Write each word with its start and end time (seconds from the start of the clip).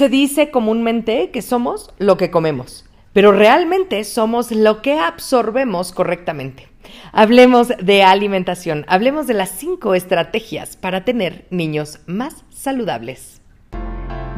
Se 0.00 0.08
dice 0.08 0.50
comúnmente 0.50 1.28
que 1.30 1.42
somos 1.42 1.92
lo 1.98 2.16
que 2.16 2.30
comemos, 2.30 2.86
pero 3.12 3.32
realmente 3.32 4.02
somos 4.04 4.50
lo 4.50 4.80
que 4.80 4.98
absorbemos 4.98 5.92
correctamente. 5.92 6.68
Hablemos 7.12 7.68
de 7.68 8.02
alimentación, 8.02 8.86
hablemos 8.88 9.26
de 9.26 9.34
las 9.34 9.50
cinco 9.50 9.94
estrategias 9.94 10.78
para 10.78 11.04
tener 11.04 11.44
niños 11.50 11.98
más 12.06 12.44
saludables. 12.48 13.42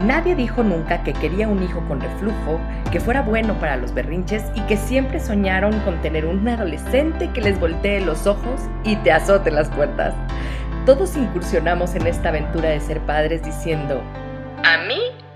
Nadie 0.05 0.35
dijo 0.35 0.65
nunca 0.65 1.05
que 1.05 1.13
quería 1.13 1.47
un 1.47 1.63
hijo 1.63 1.81
con 1.87 2.01
reflujo, 2.01 2.59
que 2.91 2.99
fuera 2.99 3.23
bueno 3.23 3.55
para 3.61 3.77
los 3.77 3.95
berrinches 3.95 4.43
y 4.57 4.63
que 4.63 4.77
siempre 4.77 5.21
soñaron 5.21 5.79
con 5.85 6.03
tener 6.03 6.27
un 6.27 6.49
adolescente 6.49 7.31
que 7.33 7.41
les 7.41 7.61
voltee 7.61 8.01
los 8.01 8.27
ojos 8.27 8.63
y 8.83 8.97
te 8.97 9.13
azote 9.13 9.53
las 9.53 9.71
puertas. 9.71 10.13
Todos 10.87 11.17
incursionamos 11.17 11.95
en 11.95 12.09
esta 12.09 12.31
aventura 12.31 12.71
de 12.71 12.81
ser 12.81 12.99
padres 13.03 13.45
diciendo, 13.45 14.03
a 14.65 14.79
mí 14.89 15.22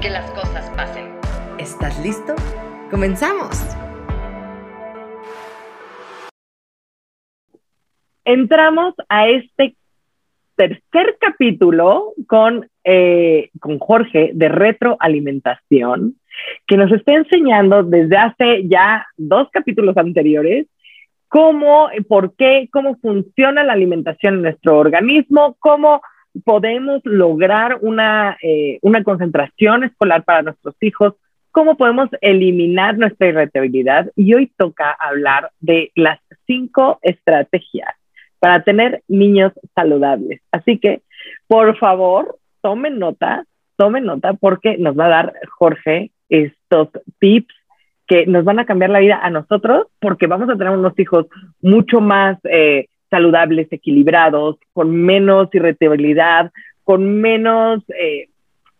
que 0.00 0.08
las 0.08 0.30
cosas 0.30 0.70
pasen. 0.70 1.06
¿Estás 1.58 2.02
listo? 2.02 2.34
¡Comenzamos! 2.90 3.76
Entramos 8.24 8.94
a 9.08 9.28
este 9.28 9.76
tercer 10.56 11.16
capítulo 11.20 12.14
con, 12.26 12.68
eh, 12.84 13.50
con 13.60 13.78
Jorge 13.78 14.30
de 14.32 14.48
retroalimentación, 14.48 16.16
que 16.66 16.76
nos 16.76 16.90
está 16.92 17.14
enseñando 17.14 17.82
desde 17.82 18.16
hace 18.16 18.68
ya 18.68 19.06
dos 19.16 19.48
capítulos 19.50 19.96
anteriores 19.96 20.66
cómo, 21.28 21.88
por 22.08 22.34
qué, 22.36 22.68
cómo 22.72 22.96
funciona 22.96 23.62
la 23.62 23.74
alimentación 23.74 24.34
en 24.34 24.42
nuestro 24.42 24.78
organismo, 24.78 25.56
cómo 25.60 26.02
podemos 26.44 27.00
lograr 27.04 27.78
una, 27.80 28.36
eh, 28.42 28.78
una 28.82 29.02
concentración 29.02 29.84
escolar 29.84 30.24
para 30.24 30.42
nuestros 30.42 30.74
hijos, 30.80 31.14
cómo 31.50 31.76
podemos 31.76 32.08
eliminar 32.20 32.98
nuestra 32.98 33.28
irritabilidad. 33.28 34.10
Y 34.16 34.34
hoy 34.34 34.52
toca 34.56 34.90
hablar 34.90 35.50
de 35.60 35.90
las 35.94 36.20
cinco 36.46 36.98
estrategias 37.02 37.94
para 38.38 38.62
tener 38.62 39.02
niños 39.08 39.52
saludables. 39.74 40.40
Así 40.50 40.78
que, 40.78 41.02
por 41.46 41.76
favor, 41.78 42.38
tomen 42.62 42.98
nota, 42.98 43.44
tomen 43.76 44.04
nota 44.04 44.34
porque 44.34 44.78
nos 44.78 44.98
va 44.98 45.06
a 45.06 45.10
dar 45.10 45.34
Jorge 45.58 46.10
estos 46.28 46.88
tips 47.18 47.54
que 48.06 48.26
nos 48.26 48.44
van 48.44 48.58
a 48.58 48.66
cambiar 48.66 48.90
la 48.90 48.98
vida 48.98 49.20
a 49.22 49.30
nosotros 49.30 49.86
porque 50.00 50.26
vamos 50.26 50.48
a 50.48 50.56
tener 50.56 50.70
unos 50.70 50.98
hijos 50.98 51.26
mucho 51.60 52.00
más 52.00 52.38
eh, 52.44 52.86
saludables, 53.10 53.68
equilibrados, 53.70 54.56
con 54.72 54.94
menos 54.94 55.48
irritabilidad, 55.52 56.52
con 56.84 57.20
menos, 57.20 57.82
eh, 57.90 58.28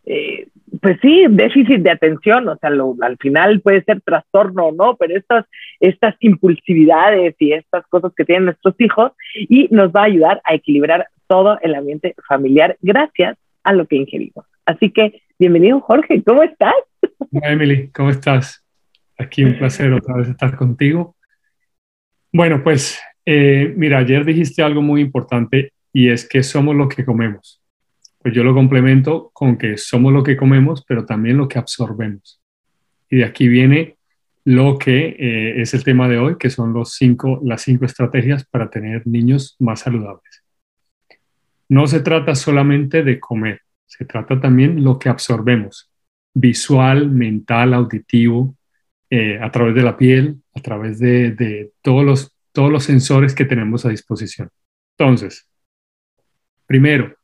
eh, 0.06 0.48
pues 0.81 0.98
sí, 1.03 1.27
déficit 1.28 1.81
de 1.81 1.91
atención, 1.91 2.48
o 2.48 2.56
sea, 2.56 2.70
al 2.70 3.17
final 3.19 3.61
puede 3.61 3.83
ser 3.84 4.00
trastorno, 4.00 4.72
¿no? 4.72 4.97
Pero 4.97 5.17
estas, 5.17 5.45
estas 5.81 6.14
impulsividades 6.20 7.34
y 7.39 7.53
estas 7.53 7.87
cosas 7.89 8.12
que 8.17 8.25
tienen 8.25 8.47
nuestros 8.47 8.75
hijos 8.78 9.12
y 9.34 9.69
nos 9.71 9.91
va 9.91 10.03
a 10.03 10.04
ayudar 10.04 10.41
a 10.44 10.54
equilibrar 10.54 11.09
todo 11.27 11.59
el 11.60 11.75
ambiente 11.75 12.15
familiar 12.27 12.77
gracias 12.81 13.37
a 13.62 13.72
lo 13.72 13.87
que 13.87 13.97
ingerimos. 13.97 14.47
Así 14.65 14.91
que, 14.91 15.22
bienvenido 15.38 15.81
Jorge, 15.81 16.22
¿cómo 16.25 16.43
estás? 16.43 16.75
Hola 17.31 17.53
Emily, 17.53 17.88
¿cómo 17.88 18.10
estás? 18.10 18.65
Aquí 19.19 19.44
un 19.44 19.59
placer 19.59 19.93
otra 19.93 20.16
vez 20.16 20.28
estar 20.28 20.56
contigo. 20.56 21.15
Bueno, 22.33 22.62
pues 22.62 23.00
eh, 23.26 23.72
mira, 23.76 23.98
ayer 23.98 24.25
dijiste 24.25 24.62
algo 24.62 24.82
muy 24.82 25.00
importante 25.00 25.72
y 25.92 26.08
es 26.08 26.28
que 26.28 26.42
somos 26.42 26.75
lo 26.75 26.88
que 26.88 27.04
comemos. 27.04 27.62
Pues 28.19 28.34
yo 28.34 28.44
lo 28.44 28.54
complemento 28.54 29.31
con 29.32 29.56
que 29.56 29.76
somos 29.76 30.12
lo 30.12 30.22
que 30.22 30.36
comemos, 30.36 30.84
pero 30.86 31.04
también 31.04 31.36
lo 31.36 31.48
que 31.48 31.59
absorbemos. 31.59 32.41
Y 33.09 33.19
de 33.19 33.25
aquí 33.25 33.48
viene 33.48 33.97
lo 34.44 34.78
que 34.78 35.16
eh, 35.19 35.60
es 35.60 35.75
el 35.75 35.84
tema 35.84 36.09
de 36.09 36.19
hoy, 36.19 36.36
que 36.38 36.50
son 36.50 36.72
los 36.72 36.94
cinco, 36.94 37.41
las 37.44 37.62
cinco 37.62 37.84
estrategias 37.84 38.44
para 38.44 38.70
tener 38.70 39.06
niños 39.06 39.56
más 39.59 39.80
saludables. 39.80 40.44
No 41.69 41.86
se 41.86 42.00
trata 42.00 42.34
solamente 42.34 43.03
de 43.03 43.20
comer, 43.20 43.60
se 43.86 44.04
trata 44.04 44.41
también 44.41 44.82
lo 44.82 44.98
que 44.98 45.09
absorbemos, 45.09 45.91
visual, 46.34 47.10
mental, 47.10 47.75
auditivo, 47.75 48.56
eh, 49.09 49.38
a 49.41 49.50
través 49.50 49.75
de 49.75 49.82
la 49.82 49.97
piel, 49.97 50.36
a 50.54 50.60
través 50.60 50.98
de, 50.98 51.32
de 51.32 51.72
todos 51.82 52.04
los 52.04 52.36
todos 52.53 52.71
los 52.71 52.84
sensores 52.84 53.34
que 53.34 53.44
tenemos 53.44 53.84
a 53.84 53.91
disposición. 53.91 54.50
Entonces, 54.99 55.49
primero, 56.66 57.15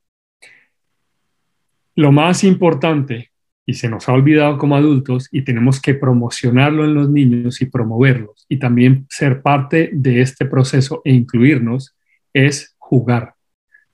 lo 1.94 2.12
más 2.12 2.44
importante, 2.44 3.30
y 3.64 3.74
se 3.74 3.88
nos 3.88 4.08
ha 4.08 4.12
olvidado 4.12 4.58
como 4.58 4.76
adultos, 4.76 5.28
y 5.32 5.42
tenemos 5.42 5.80
que 5.80 5.94
promocionarlo 5.94 6.84
en 6.84 6.94
los 6.94 7.10
niños 7.10 7.60
y 7.60 7.66
promoverlos, 7.66 8.46
y 8.48 8.58
también 8.58 9.06
ser 9.08 9.42
parte 9.42 9.90
de 9.92 10.20
este 10.20 10.46
proceso 10.46 11.02
e 11.04 11.12
incluirnos, 11.12 11.96
es 12.32 12.76
jugar. 12.78 13.34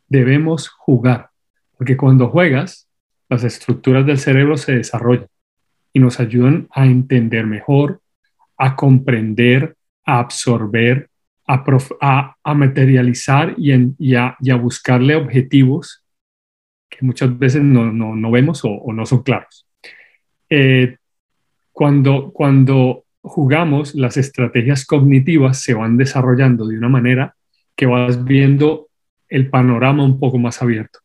Debemos 0.09 0.69
jugar, 0.69 1.31
porque 1.79 1.97
cuando 1.97 2.29
juegas, 2.29 2.89
las 3.29 3.45
estructuras 3.45 4.05
del 4.05 4.19
cerebro 4.19 4.57
se 4.57 4.73
desarrollan 4.73 5.29
y 5.93 6.01
nos 6.01 6.21
ayudan 6.21 6.69
a 6.71 6.87
entender 6.87 7.47
mejor, 7.47 8.03
a 8.59 8.77
comprender, 8.77 9.77
a 10.05 10.19
absorber, 10.19 11.09
a, 11.47 12.55
materializar 12.55 13.55
y, 13.59 14.15
a, 14.15 14.57
buscarle 14.61 15.17
objetivos 15.17 16.05
que 16.89 17.05
muchas 17.05 17.39
veces 17.39 17.63
no, 17.63 18.31
vemos 18.31 18.63
o, 18.65 18.93
no 18.93 19.07
son 19.07 19.23
claros. 19.23 19.67
Eh, 20.49 20.97
cuando, 21.73 22.31
cuando 22.33 23.05
jugamos, 23.23 23.95
las 23.95 24.17
estrategias 24.17 24.85
cognitivas 24.85 25.61
se 25.61 25.75
van 25.75 25.97
desarrollando 25.97 26.67
de 26.67 26.77
una 26.77 26.89
manera 26.89 27.35
que 27.75 27.87
vas 27.87 28.25
viendo 28.25 28.89
el 29.29 29.49
panorama 29.49 30.05
un 30.05 30.21
poco 30.21 30.39
más 30.39 30.61
abierto. 30.61 30.99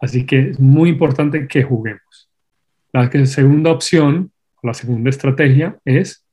Así 0.00 0.24
que 0.26 0.50
es 0.50 0.60
muy 0.60 0.90
importante 0.90 1.46
que 1.46 1.62
juguemos. 1.62 2.30
La 2.92 3.10
segunda 3.26 3.70
opción, 3.70 4.32
la 4.62 4.74
segunda 4.74 5.10
estrategia 5.10 5.78
es 5.84 6.24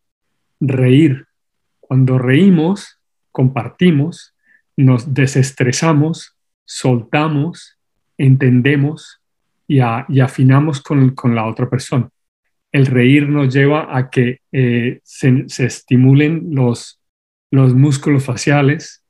reír. 0.59 1.25
Cuando 1.79 2.17
reímos, 2.17 3.00
compartimos, 3.31 4.33
nos 4.77 5.13
desestresamos, 5.13 6.35
soltamos, 6.65 7.77
entendemos 8.17 9.21
y, 9.67 9.79
afinamos 9.79 10.81
con, 10.81 11.35
la 11.35 11.45
otra 11.45 11.69
persona. 11.69 12.09
El 12.71 12.85
reír 12.85 13.27
nos 13.27 13.53
lleva 13.53 13.95
a 13.95 14.09
que 14.09 14.39
eh, 14.51 14.99
se, 15.03 15.45
estimulen 15.47 16.49
los, 16.51 16.99
los 17.51 17.73
músculos 17.73 18.23
faciales, 18.23 19.03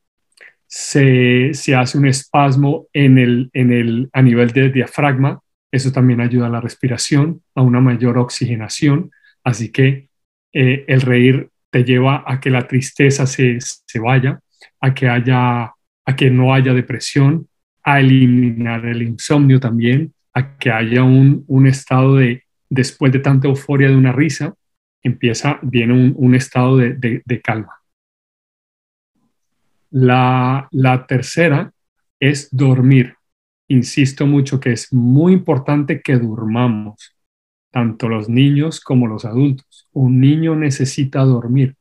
se, 0.67 1.51
hace 1.75 1.97
un 1.97 2.07
espasmo 2.07 2.87
en 2.93 3.17
el, 3.17 3.49
en 3.53 3.71
el, 3.71 4.09
a 4.13 4.21
nivel 4.21 4.51
del 4.51 4.71
diafragma, 4.71 5.41
eso 5.71 5.91
también 5.91 6.21
ayuda 6.21 6.47
a 6.47 6.49
la 6.49 6.61
respiración, 6.61 7.41
a 7.55 7.61
una 7.61 7.81
mayor 7.81 8.17
oxigenación, 8.17 9.11
así 9.43 9.71
que 9.71 10.09
eh, 10.53 10.85
el 10.87 11.01
reír 11.01 11.50
te 11.71 11.83
lleva 11.83 12.23
a 12.27 12.39
que 12.39 12.49
la 12.49 12.67
tristeza 12.67 13.25
se, 13.25 13.59
vaya, 13.99 14.39
a 14.79 14.93
que, 14.93 15.07
haya, 15.07 15.63
a 15.63 16.15
que 16.15 16.29
no 16.29 16.53
haya 16.53 16.73
depresión, 16.73 17.47
a 17.83 17.99
eliminar 17.99 18.85
el 18.85 19.01
insomnio 19.01 19.59
también, 19.59 20.13
a 20.33 20.57
que 20.57 20.69
haya 20.69 21.03
un, 21.03 21.65
estado 21.65 22.17
de, 22.17 22.43
después 22.69 23.11
de 23.11 23.19
tanta 23.19 23.47
euforia 23.47 23.89
de 23.89 23.95
una 23.95 24.11
risa, 24.11 24.53
empieza, 25.01 25.59
viene 25.63 26.13
un, 26.13 26.35
estado 26.35 26.77
de, 26.77 27.41
calma. 27.43 27.81
La, 29.89 30.67
la 30.71 31.07
tercera 31.07 31.71
es 32.19 32.49
dormir. 32.51 33.15
Insisto 33.67 34.27
mucho 34.27 34.59
que 34.59 34.73
es 34.73 34.93
muy 34.93 35.33
importante 35.33 36.01
que 36.01 36.17
durmamos 36.17 37.15
tanto 37.71 38.09
los 38.09 38.29
niños 38.29 38.79
como 38.81 39.07
los 39.07 39.25
adultos. 39.25 39.87
Un 39.93 40.19
niño 40.19 40.55
necesita 40.55 41.21
dormir, 41.21 41.75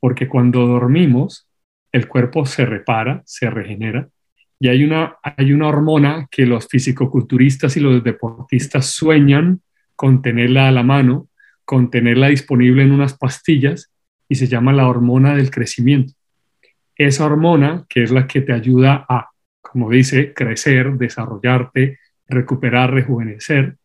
porque 0.00 0.28
cuando 0.28 0.66
dormimos, 0.66 1.46
el 1.92 2.08
cuerpo 2.08 2.44
se 2.46 2.66
repara, 2.66 3.22
se 3.24 3.48
regenera, 3.50 4.08
y 4.58 4.68
hay 4.68 4.84
una, 4.84 5.16
hay 5.22 5.52
una 5.52 5.68
hormona 5.68 6.26
que 6.30 6.46
los 6.46 6.66
fisicoculturistas 6.68 7.76
y 7.76 7.80
los 7.80 8.02
deportistas 8.02 8.86
sueñan 8.86 9.60
con 9.94 10.22
tenerla 10.22 10.68
a 10.68 10.72
la 10.72 10.82
mano, 10.82 11.28
con 11.64 11.90
tenerla 11.90 12.28
disponible 12.28 12.82
en 12.82 12.92
unas 12.92 13.16
pastillas 13.16 13.92
y 14.28 14.36
se 14.36 14.46
llama 14.46 14.72
la 14.72 14.88
hormona 14.88 15.34
del 15.34 15.50
crecimiento. 15.50 16.14
Esa 16.96 17.26
hormona, 17.26 17.84
que 17.88 18.02
es 18.02 18.10
la 18.10 18.26
que 18.26 18.40
te 18.40 18.52
ayuda 18.52 19.04
a, 19.08 19.30
como 19.60 19.90
dice, 19.90 20.32
crecer, 20.32 20.94
desarrollarte, 20.94 21.98
recuperar, 22.26 22.92
rejuvenecer, 22.92 23.76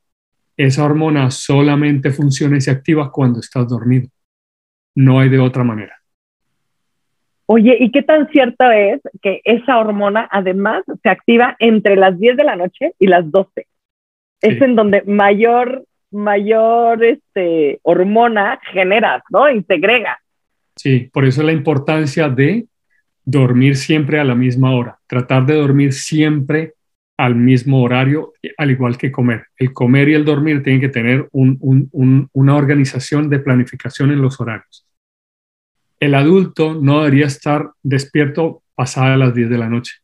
esa 0.60 0.84
hormona 0.84 1.32
solamente 1.32 2.12
funciona 2.12 2.58
y 2.58 2.62
se 2.62 2.70
activa 2.70 3.10
cuando 3.14 3.40
estás 3.40 3.66
dormido. 3.70 4.10
No 4.94 5.22
hay 5.22 5.30
de 5.30 5.40
otra 5.40 5.64
manera. 5.64 5.96
Oye, 7.46 7.78
¿y 7.80 7.92
qué 7.92 8.04
tan 8.04 8.28
cierto 8.30 8.70
es 8.70 9.00
que 9.22 9.40
esa 9.46 9.78
hormona 9.78 10.28
además 10.30 10.84
se 11.02 11.10
activa 11.10 11.56
entre 11.60 11.96
las 11.96 12.20
10 12.20 12.36
de 12.36 12.44
la 12.44 12.58
noche 12.58 12.94
y 13.00 13.08
las 13.08 13.32
12? 13.32 13.68
Es 14.42 14.62
en 14.62 14.76
donde 14.76 15.02
mayor, 15.04 15.86
mayor 16.12 17.06
este, 17.06 17.80
hormona 17.84 18.60
generas, 18.74 19.24
¿no? 19.30 19.50
Y 19.50 19.64
segrega. 19.64 20.20
Sí, 20.76 21.10
por 21.14 21.24
eso 21.24 21.42
la 21.42 21.54
importancia 21.54 22.28
de 22.28 22.66
dormir 23.24 23.78
siempre 23.78 24.20
a 24.20 24.26
la 24.26 24.36
misma 24.36 24.76
hora, 24.76 25.00
tratar 25.08 25.46
de 25.46 25.56
dormir 25.56 25.94
siempre 25.94 26.74
al 27.20 27.36
mismo 27.36 27.84
horario, 27.84 28.34
al 28.58 28.72
igual 28.72 28.98
que 28.98 29.12
comer. 29.12 29.46
El 29.58 29.74
comer 29.74 30.10
y 30.10 30.14
el 30.14 30.26
dormir 30.26 30.64
tienen 30.64 30.82
que 30.82 30.90
tener 30.90 31.28
una 31.32 32.56
organización 32.56 33.30
de 33.30 33.40
planificación 33.40 34.12
en 34.12 34.22
los 34.22 34.40
horarios 34.40 34.90
el 36.00 36.16
adulto 36.16 36.76
no 36.76 37.00
debería 37.00 37.26
estar 37.26 37.72
despierto 37.84 38.64
pasadas 38.76 39.18
las 39.18 39.34
10 39.34 39.50
de 39.50 39.58
la 39.58 39.70
noche. 39.70 39.96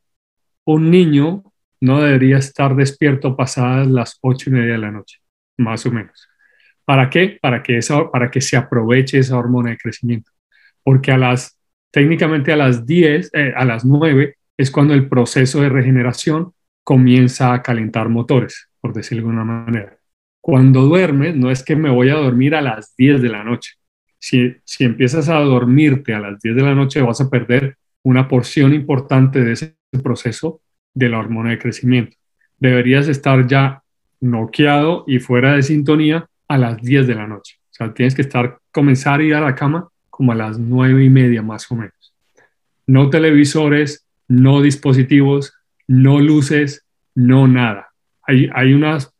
Un 0.65 0.91
niño 0.91 1.43
no 1.79 2.01
debería 2.01 2.37
estar 2.37 2.75
despierto 2.75 3.35
pasadas 3.35 3.87
las 3.87 4.17
8 4.21 4.49
y 4.49 4.53
media 4.53 4.73
de 4.73 4.79
la 4.79 4.91
noche, 4.91 5.19
más 5.57 5.85
o 5.85 5.91
menos. 5.91 6.27
¿Para 6.83 7.09
qué? 7.09 7.39
Para 7.41 7.63
que, 7.63 7.79
para 8.11 8.29
que 8.29 8.41
se 8.41 8.57
aproveche 8.57 9.19
esa 9.19 9.37
hormona 9.37 9.71
de 9.71 9.77
crecimiento. 9.77 10.31
Porque 10.83 11.11
a 11.11 11.17
las, 11.17 11.57
técnicamente 11.91 12.51
a 12.51 12.57
las 12.57 12.85
10, 12.85 13.31
eh, 13.33 13.53
a 13.55 13.65
las 13.65 13.85
9 13.85 14.35
es 14.57 14.71
cuando 14.71 14.93
el 14.93 15.07
proceso 15.07 15.61
de 15.61 15.69
regeneración 15.69 16.53
comienza 16.85 17.51
a 17.51 17.61
calentar 17.61 18.07
motores, 18.07 18.69
por 18.79 18.93
decirlo 18.93 19.23
de 19.23 19.29
alguna 19.29 19.43
manera. 19.43 19.97
Cuando 20.39 20.83
duermes, 20.83 21.35
no 21.35 21.51
es 21.51 21.63
que 21.63 21.75
me 21.75 21.89
voy 21.89 22.09
a 22.09 22.15
dormir 22.15 22.55
a 22.55 22.61
las 22.61 22.95
10 22.95 23.21
de 23.21 23.29
la 23.29 23.43
noche, 23.43 23.73
si, 24.19 24.83
empiezas 24.83 25.29
a 25.29 25.35
dormirte 25.35 26.13
a 26.13 26.19
las 26.19 26.41
10 26.41 26.55
de 26.55 26.61
la 26.63 26.73
noche, 26.73 27.01
vas 27.01 27.21
a 27.21 27.29
perder 27.29 27.77
una 28.03 28.27
porción 28.27 28.73
importante 28.73 29.43
de 29.43 29.53
ese 29.53 29.75
proceso 30.03 30.61
de 30.93 31.09
la 31.09 31.19
hormona 31.19 31.51
de 31.51 31.59
crecimiento. 31.59 32.17
Deberías 32.57 33.07
estar 33.07 33.45
ya 33.47 33.83
noqueado 34.21 35.03
y 35.07 35.19
fuera 35.19 35.53
de 35.53 35.63
sintonía 35.63 36.27
a 36.47 36.57
las 36.57 36.81
10 36.81 37.07
de 37.07 37.15
la 37.15 37.27
noche. 37.27 37.57
O 37.69 37.73
sea, 37.73 37.93
tienes 37.93 38.15
que 38.15 38.21
estar, 38.21 38.57
comenzar 38.71 39.19
a 39.19 39.23
ir 39.23 39.35
a 39.35 39.41
la 39.41 39.53
cama 39.53 39.89
como 40.09 40.31
a 40.31 40.35
las 40.35 40.57
9 40.57 41.03
y 41.03 41.09
media 41.09 41.41
más 41.41 41.69
o 41.71 41.75
menos. 41.75 42.13
No 42.87 43.09
televisores, 43.09 44.07
no 44.27 44.61
dispositivos, 44.61 45.53
no 45.87 46.19
luces, 46.19 46.85
no 47.13 47.47
nada. 47.47 47.89
Hay, 48.23 48.49
hay, 48.53 48.73
unas, 48.73 49.13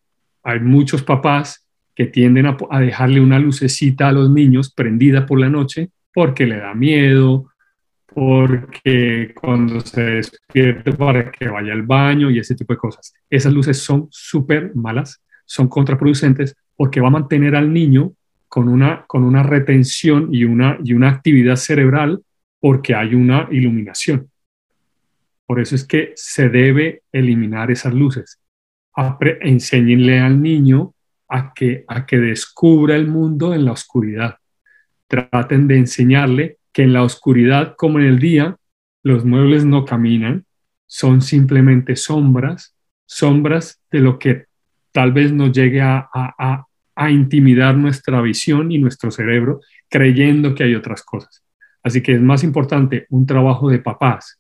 hay 0.44 0.60
muchos 0.60 1.04
papás 1.04 1.66
que 1.96 2.06
tienden 2.08 2.46
a, 2.46 2.80
dejarle 2.80 3.22
una 3.22 3.40
lucecita 3.40 4.10
a 4.10 4.12
los 4.12 4.30
niños 4.30 4.74
prendida 4.74 5.26
por 5.26 5.40
la 5.40 5.50
noche 5.50 5.90
porque 6.14 6.46
le 6.46 6.58
da 6.58 6.74
miedo, 6.74 7.52
porque 8.06 9.34
cuando 9.34 9.80
se 9.80 10.02
despierte 10.02 10.94
para 10.94 11.32
que 11.32 11.48
vaya 11.48 11.74
al 11.74 11.84
baño 11.84 12.30
y 12.30 12.40
ese 12.40 12.56
tipo 12.56 12.74
de 12.74 12.78
cosas. 12.78 13.14
Esas 13.30 13.54
luces 13.54 13.78
son 13.80 14.08
súper 14.12 14.76
malas, 14.76 15.22
son 15.46 15.68
contraproducentes 15.68 16.56
porque 16.76 17.00
va 17.00 17.08
a 17.08 17.12
mantener 17.12 17.56
al 17.56 17.72
niño 17.72 18.14
con 18.48 18.68
una, 18.68 19.06
con 19.08 19.24
una 19.24 19.44
retención 19.44 20.30
y 20.34 20.44
una, 20.44 20.78
y 20.84 20.94
una 20.94 21.10
actividad 21.10 21.56
cerebral 21.56 22.22
porque 22.60 22.96
hay 22.96 23.16
una 23.16 23.48
iluminación. 23.52 24.30
Por 25.46 25.60
eso 25.60 25.76
es 25.76 25.86
que 25.86 26.14
se 26.16 26.50
debe 26.50 27.04
eliminar 27.12 27.72
esas 27.72 27.94
luces. 27.94 28.40
enséñenle 29.42 30.20
al 30.20 30.42
niño 30.42 30.94
a 31.28 31.54
que, 31.54 31.86
a 31.88 32.06
que 32.06 32.18
descubra 32.18 32.96
el 32.96 33.08
mundo 33.08 33.54
en 33.54 33.66
la 33.66 33.72
oscuridad. 33.72 34.38
Traten 35.08 35.68
de 35.68 35.78
enseñarle 35.78 36.58
que 36.72 36.84
en 36.84 36.94
la 36.94 37.04
oscuridad 37.04 37.76
como 37.78 38.00
en 38.00 38.06
el 38.06 38.20
día, 38.20 38.58
los 39.04 39.24
muebles 39.24 39.66
no 39.66 39.86
caminan, 39.86 40.46
son 40.88 41.22
simplemente 41.22 41.96
sombras, 41.96 42.76
sombras 43.06 43.82
de 43.92 44.00
lo 44.00 44.18
que 44.18 44.46
tal 44.92 45.12
vez 45.12 45.32
nos 45.32 45.52
llegue 45.52 45.82
a, 45.82 46.10
a, 46.14 46.66
a 46.96 47.12
intimidar 47.12 47.76
nuestra 47.76 48.22
visión 48.22 48.72
y 48.72 48.78
nuestro 48.78 49.12
cerebro 49.12 49.60
creyendo 49.90 50.56
que 50.56 50.64
hay 50.64 50.76
otras 50.76 51.04
cosas. 51.04 51.44
Así 51.84 52.02
que 52.02 52.14
es 52.14 52.22
más 52.22 52.44
importante 52.44 53.06
un 53.10 53.26
trabajo 53.26 53.70
de 53.70 53.80
papás, 53.80 54.40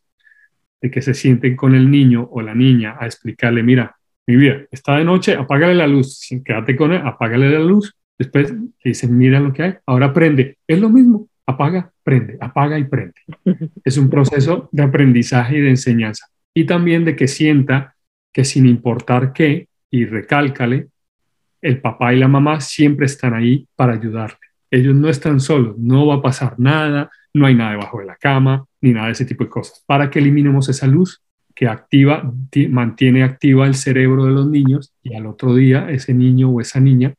de 0.86 0.92
que 0.92 1.02
se 1.02 1.16
sienten 1.16 1.56
con 1.56 1.74
el 1.74 1.90
niño 1.90 2.30
o 2.32 2.44
la 2.44 2.54
niña 2.54 2.96
a 3.00 3.08
explicarle, 3.08 3.64
mira, 3.64 3.96
mi 4.28 4.36
vida, 4.36 4.62
está 4.70 4.98
de 4.98 5.04
noche, 5.04 5.34
apágale 5.34 5.74
la 5.74 5.88
luz, 5.88 6.20
sin 6.20 6.44
quedarte 6.44 6.76
con 6.76 6.94
él, 6.94 7.02
apágale 7.04 7.50
la 7.50 7.60
luz. 7.60 7.96
Después 8.20 8.54
le 8.54 8.70
dicen, 8.84 9.18
mira 9.18 9.40
lo 9.40 9.52
que 9.52 9.64
hay, 9.64 9.74
ahora 9.88 10.14
prende. 10.14 10.60
Es 10.68 10.80
lo 10.80 10.90
mismo, 10.90 11.28
apaga, 11.48 11.92
prende, 12.04 12.38
apaga 12.40 12.78
y 12.78 12.84
prende. 12.84 13.20
Es 13.84 13.98
un 13.98 14.12
proceso 14.12 14.70
de 14.72 14.84
aprendizaje 14.84 15.58
y 15.58 15.62
de 15.62 15.72
enseñanza. 15.72 16.28
Y 16.54 16.66
también 16.66 17.04
de 17.04 17.16
que 17.16 17.28
sienta 17.28 17.96
que 18.32 18.46
sin 18.46 18.68
importar 18.68 19.34
qué, 19.34 19.68
y 19.90 20.06
recálcale, 20.06 20.90
el 21.64 21.82
papá 21.82 22.14
y 22.14 22.20
la 22.20 22.28
mamá 22.28 22.62
siempre 22.62 23.08
están 23.08 23.34
ahí 23.34 23.68
para 23.76 23.94
ayudarte. 23.94 24.46
Ellos 24.70 24.94
no 24.94 25.10
están 25.10 25.40
solos, 25.40 25.80
no 25.80 26.06
va 26.06 26.16
a 26.16 26.22
pasar 26.22 26.60
nada, 26.60 27.10
no 27.36 27.46
hay 27.46 27.54
nada 27.54 27.72
debajo 27.72 28.00
de 28.00 28.06
la 28.06 28.16
cama, 28.16 28.66
ni 28.80 28.94
nada 28.94 29.08
de 29.08 29.12
ese 29.12 29.26
tipo 29.26 29.44
de 29.44 29.50
cosas. 29.50 29.84
Para 29.86 30.10
que 30.10 30.20
eliminemos 30.20 30.70
esa 30.70 30.88
luz 30.88 31.22
que 31.54 31.68
activa, 31.68 32.32
mantiene 32.70 33.24
activa 33.24 33.68
el 33.68 33.76
cerebro 33.76 34.26
de 34.26 34.32
los 34.32 34.48
niños 34.48 34.94
y 35.04 35.16
al 35.16 35.26
otro 35.26 35.54
día 35.54 35.90
ese 35.90 36.14
niño 36.14 36.50
o 36.50 36.62
esa 36.62 36.80
niña 36.80 37.14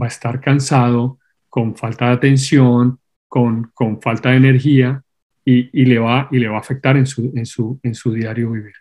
va 0.00 0.06
a 0.06 0.08
estar 0.08 0.40
cansado, 0.40 1.18
con 1.48 1.76
falta 1.76 2.08
de 2.08 2.12
atención, 2.12 2.98
con, 3.26 3.70
con 3.72 4.02
falta 4.02 4.30
de 4.30 4.36
energía 4.36 5.02
y, 5.44 5.70
y, 5.72 5.86
le 5.86 5.98
va, 5.98 6.28
y 6.30 6.40
le 6.40 6.48
va 6.48 6.56
a 6.56 6.60
afectar 6.60 6.96
en 6.96 7.06
su, 7.06 7.32
en 7.34 7.46
su, 7.46 7.80
en 7.82 7.94
su 7.94 8.12
diario 8.12 8.50
vivir. 8.50 8.74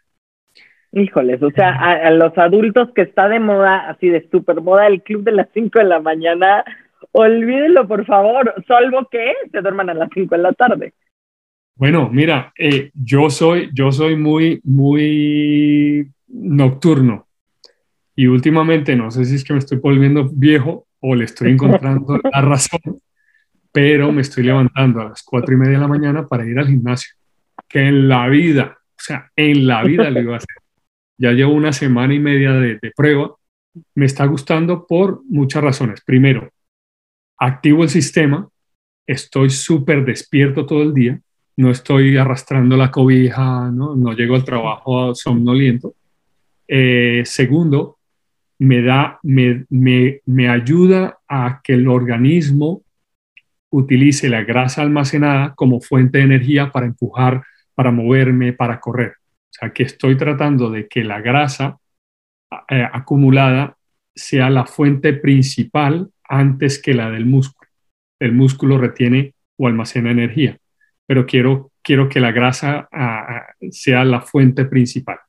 Híjoles, 0.92 1.42
o 1.42 1.50
sea, 1.52 1.70
a, 1.70 2.12
los 2.12 2.38
adultos 2.38 2.90
que 2.94 3.04
está 3.04 3.30
de 3.30 3.40
moda, 3.40 3.90
así 3.90 4.10
de 4.10 4.28
súper 4.30 4.62
moda, 4.62 4.86
el 4.88 5.02
club 5.02 5.24
de 5.24 5.32
las 5.32 5.48
5 5.54 5.80
de 5.80 5.86
la 5.86 6.02
mañana, 6.02 6.64
olvídenlo 7.14 7.88
por 7.88 8.06
favor, 8.06 8.54
salvo 8.68 9.08
que 9.10 9.34
se 9.52 9.62
duerman 9.62 9.90
a 9.90 9.94
las 9.94 10.10
5 10.14 10.36
de 10.36 10.42
la 10.42 10.54
tarde. 10.54 10.94
Bueno, 11.76 12.10
mira, 12.10 12.54
eh, 12.58 12.92
yo, 12.94 13.30
soy, 13.30 13.70
yo 13.74 13.92
soy 13.92 14.16
muy, 14.16 14.62
muy 14.64 16.08
nocturno 16.28 17.28
y 18.16 18.28
últimamente 18.28 18.96
no 18.96 19.10
sé 19.10 19.26
si 19.26 19.36
es 19.36 19.44
que 19.44 19.54
me 19.54 19.60
estoy 19.60 19.80
volviendo 19.80 20.30
viejo 20.32 20.86
o 21.00 21.16
le 21.16 21.26
estoy 21.26 21.52
encontrando 21.52 22.20
la 22.32 22.42
razón, 22.42 23.00
pero 23.72 24.12
me 24.12 24.22
estoy 24.22 24.44
levantando 24.44 25.02
a 25.02 25.10
las 25.10 25.24
cuatro 25.24 25.54
y 25.54 25.58
media 25.58 25.74
de 25.74 25.80
la 25.80 25.88
mañana 25.88 26.28
para 26.28 26.46
ir 26.46 26.60
al 26.60 26.68
gimnasio, 26.68 27.16
que 27.68 27.88
en 27.88 28.08
la 28.08 28.28
vida, 28.28 28.78
o 28.80 29.02
sea, 29.02 29.32
en 29.36 29.66
la 29.66 29.84
vida 29.84 30.10
lo 30.12 30.20
iba 30.20 30.34
a 30.36 30.38
hacer. 30.38 30.56
Ya 31.18 31.32
llevo 31.32 31.54
una 31.54 31.74
semana 31.74 32.14
y 32.14 32.20
media 32.20 32.54
de, 32.54 32.80
de 32.80 32.92
prueba, 32.96 33.36
me 33.96 34.06
está 34.06 34.26
gustando 34.26 34.86
por 34.86 35.22
muchas 35.28 35.64
razones. 35.64 36.02
Primero, 36.06 36.50
activo 37.46 37.84
el 37.84 37.90
sistema, 37.90 38.48
estoy 39.06 39.50
súper 39.50 40.06
despierto 40.06 40.66
todo 40.66 40.82
el 40.82 40.94
día, 40.94 41.20
no 41.58 41.70
estoy 41.70 42.18
arrastrando 42.18 42.78
la 42.78 42.90
cobija, 42.90 43.70
no, 43.70 43.96
no 43.96 44.14
llego 44.14 44.36
al 44.36 44.46
trabajo 44.46 45.14
somnoliento. 45.14 45.94
Eh, 46.68 47.24
segundo, 47.26 47.98
me, 48.60 48.82
da, 48.82 49.20
me, 49.24 49.66
me, 49.70 50.22
me 50.26 50.50
ayuda 50.50 51.20
a 51.28 51.62
que 51.64 51.74
el 51.74 51.88
organismo 51.88 52.84
utilice 53.70 54.30
la 54.30 54.44
grasa 54.44 54.82
almacenada 54.82 55.54
como 55.56 55.82
fuente 55.82 56.20
de 56.20 56.24
energía 56.24 56.72
para 56.72 56.86
empujar, 56.86 57.44
para 57.76 57.92
moverme, 57.92 58.54
para 58.54 58.80
correr. 58.80 59.16
O 59.18 59.50
sea, 59.52 59.74
que 59.74 59.84
estoy 59.84 60.16
tratando 60.16 60.70
de 60.70 60.88
que 60.88 61.04
la 61.04 61.20
grasa 61.22 61.78
eh, 62.70 62.88
acumulada 62.92 63.76
sea 64.16 64.50
la 64.50 64.66
fuente 64.66 65.14
principal 65.14 66.10
antes 66.40 66.82
que 66.82 66.94
la 66.94 67.10
del 67.10 67.26
músculo. 67.26 67.70
El 68.20 68.34
músculo 68.34 68.78
retiene 68.78 69.34
o 69.58 69.68
almacena 69.68 70.12
energía 70.12 70.58
pero 71.06 71.26
quiero, 71.26 71.72
quiero 71.82 72.10
que 72.10 72.20
la 72.20 72.32
grasa 72.32 72.88
ah, 72.92 73.26
ah, 73.30 73.54
sea 73.72 74.04
la 74.04 74.22
fuente 74.22 74.66
principal. 74.66 75.20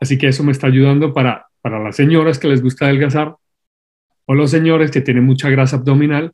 Así 0.00 0.18
que 0.18 0.28
eso 0.28 0.42
me 0.44 0.52
está 0.52 0.66
ayudando 0.66 1.12
para, 1.12 1.46
para 1.60 1.82
las 1.82 1.96
señoras 1.96 2.38
que 2.38 2.48
les 2.48 2.62
gusta 2.62 2.86
adelgazar 2.86 3.36
o 4.26 4.34
los 4.34 4.50
señores 4.50 4.90
que 4.90 5.00
tienen 5.00 5.24
mucha 5.24 5.50
grasa 5.50 5.76
abdominal. 5.76 6.32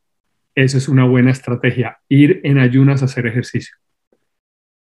Eso 0.54 0.78
es 0.78 0.88
una 0.88 1.04
buena 1.04 1.30
estrategia, 1.30 1.98
ir 2.08 2.40
en 2.44 2.58
ayunas 2.58 3.02
a 3.02 3.04
hacer 3.04 3.26
ejercicio. 3.26 3.76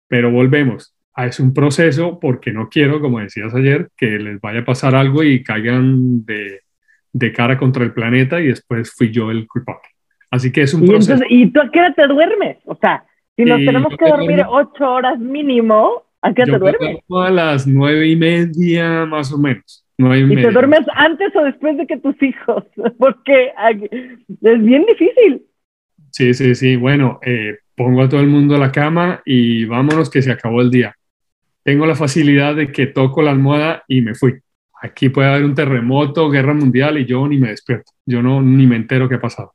Pero 0.08 0.30
volvemos, 0.30 0.94
a 1.14 1.26
es 1.26 1.38
un 1.40 1.54
proceso 1.54 2.18
porque 2.18 2.52
no 2.52 2.68
quiero, 2.68 3.00
como 3.00 3.20
decías 3.20 3.54
ayer, 3.54 3.88
que 3.96 4.18
les 4.18 4.40
vaya 4.40 4.60
a 4.60 4.64
pasar 4.64 4.94
algo 4.94 5.22
y 5.22 5.42
caigan 5.42 6.24
de, 6.24 6.62
de 7.14 7.32
cara 7.32 7.56
contra 7.56 7.84
el 7.84 7.92
planeta 7.92 8.40
y 8.40 8.48
después 8.48 8.92
fui 8.94 9.10
yo 9.10 9.30
el 9.30 9.46
culpable. 9.46 9.88
Así 10.30 10.50
que 10.50 10.62
es 10.62 10.74
un 10.74 10.82
¿Y, 10.82 10.88
proceso. 10.88 11.12
entonces, 11.12 11.28
¿Y 11.30 11.46
tú 11.50 11.60
a 11.60 11.70
qué 11.70 11.78
hora 11.78 11.94
te 11.94 12.06
duermes? 12.08 12.58
O 12.64 12.74
sea, 12.74 13.04
si 13.36 13.44
nos 13.44 13.58
tenemos 13.58 13.96
que 13.96 14.08
dormir 14.08 14.44
ocho 14.48 14.90
horas 14.92 15.18
mínimo, 15.18 16.02
¿a 16.20 16.34
qué 16.34 16.44
te 16.44 16.58
duermes? 16.58 16.98
A 17.08 17.30
las 17.30 17.66
nueve 17.68 18.08
y 18.08 18.16
media 18.16 19.06
más 19.06 19.32
o 19.32 19.38
menos. 19.38 19.86
Nueve 19.96 20.18
y, 20.18 20.22
¿Y 20.22 20.26
media. 20.26 20.48
te 20.48 20.52
duermes 20.52 20.80
antes 20.92 21.34
o 21.36 21.44
después 21.44 21.76
de 21.76 21.86
que 21.86 21.98
tus 21.98 22.20
hijos? 22.20 22.64
Porque 22.98 23.52
es 24.42 24.64
bien 24.64 24.84
difícil. 24.86 25.42
Sí, 26.10 26.34
sí, 26.34 26.54
sí. 26.56 26.74
Bueno, 26.74 27.20
eh, 27.22 27.58
pongo 27.76 28.02
a 28.02 28.08
todo 28.08 28.20
el 28.20 28.26
mundo 28.26 28.56
a 28.56 28.58
la 28.58 28.72
cama 28.72 29.22
y 29.24 29.66
vámonos 29.66 30.10
que 30.10 30.20
se 30.20 30.32
acabó 30.32 30.62
el 30.62 30.70
día. 30.72 30.96
Tengo 31.62 31.86
la 31.86 31.94
facilidad 31.94 32.56
de 32.56 32.72
que 32.72 32.86
toco 32.86 33.22
la 33.22 33.30
almohada 33.30 33.84
y 33.86 34.00
me 34.00 34.14
fui. 34.16 34.34
Aquí 34.84 35.08
puede 35.08 35.30
haber 35.30 35.44
un 35.46 35.54
terremoto, 35.54 36.28
guerra 36.28 36.52
mundial 36.52 36.98
y 36.98 37.06
yo 37.06 37.26
ni 37.26 37.38
me 37.38 37.48
despierto. 37.48 37.92
Yo 38.04 38.22
no 38.22 38.42
ni 38.42 38.66
me 38.66 38.76
entero 38.76 39.08
qué 39.08 39.14
ha 39.14 39.20
pasado. 39.20 39.54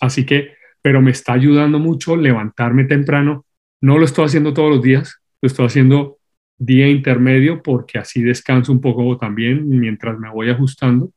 Así 0.00 0.24
que, 0.24 0.52
pero 0.80 1.02
me 1.02 1.10
está 1.10 1.32
ayudando 1.32 1.80
mucho 1.80 2.14
levantarme 2.14 2.84
temprano. 2.84 3.44
No 3.80 3.98
lo 3.98 4.04
estoy 4.04 4.26
haciendo 4.26 4.54
todos 4.54 4.70
los 4.70 4.80
días, 4.80 5.20
lo 5.42 5.48
estoy 5.48 5.66
haciendo 5.66 6.18
día 6.56 6.88
intermedio 6.88 7.64
porque 7.64 7.98
así 7.98 8.22
descanso 8.22 8.70
un 8.70 8.80
poco 8.80 9.18
también 9.18 9.68
mientras 9.68 10.16
me 10.20 10.30
voy 10.30 10.50
ajustando. 10.50 11.10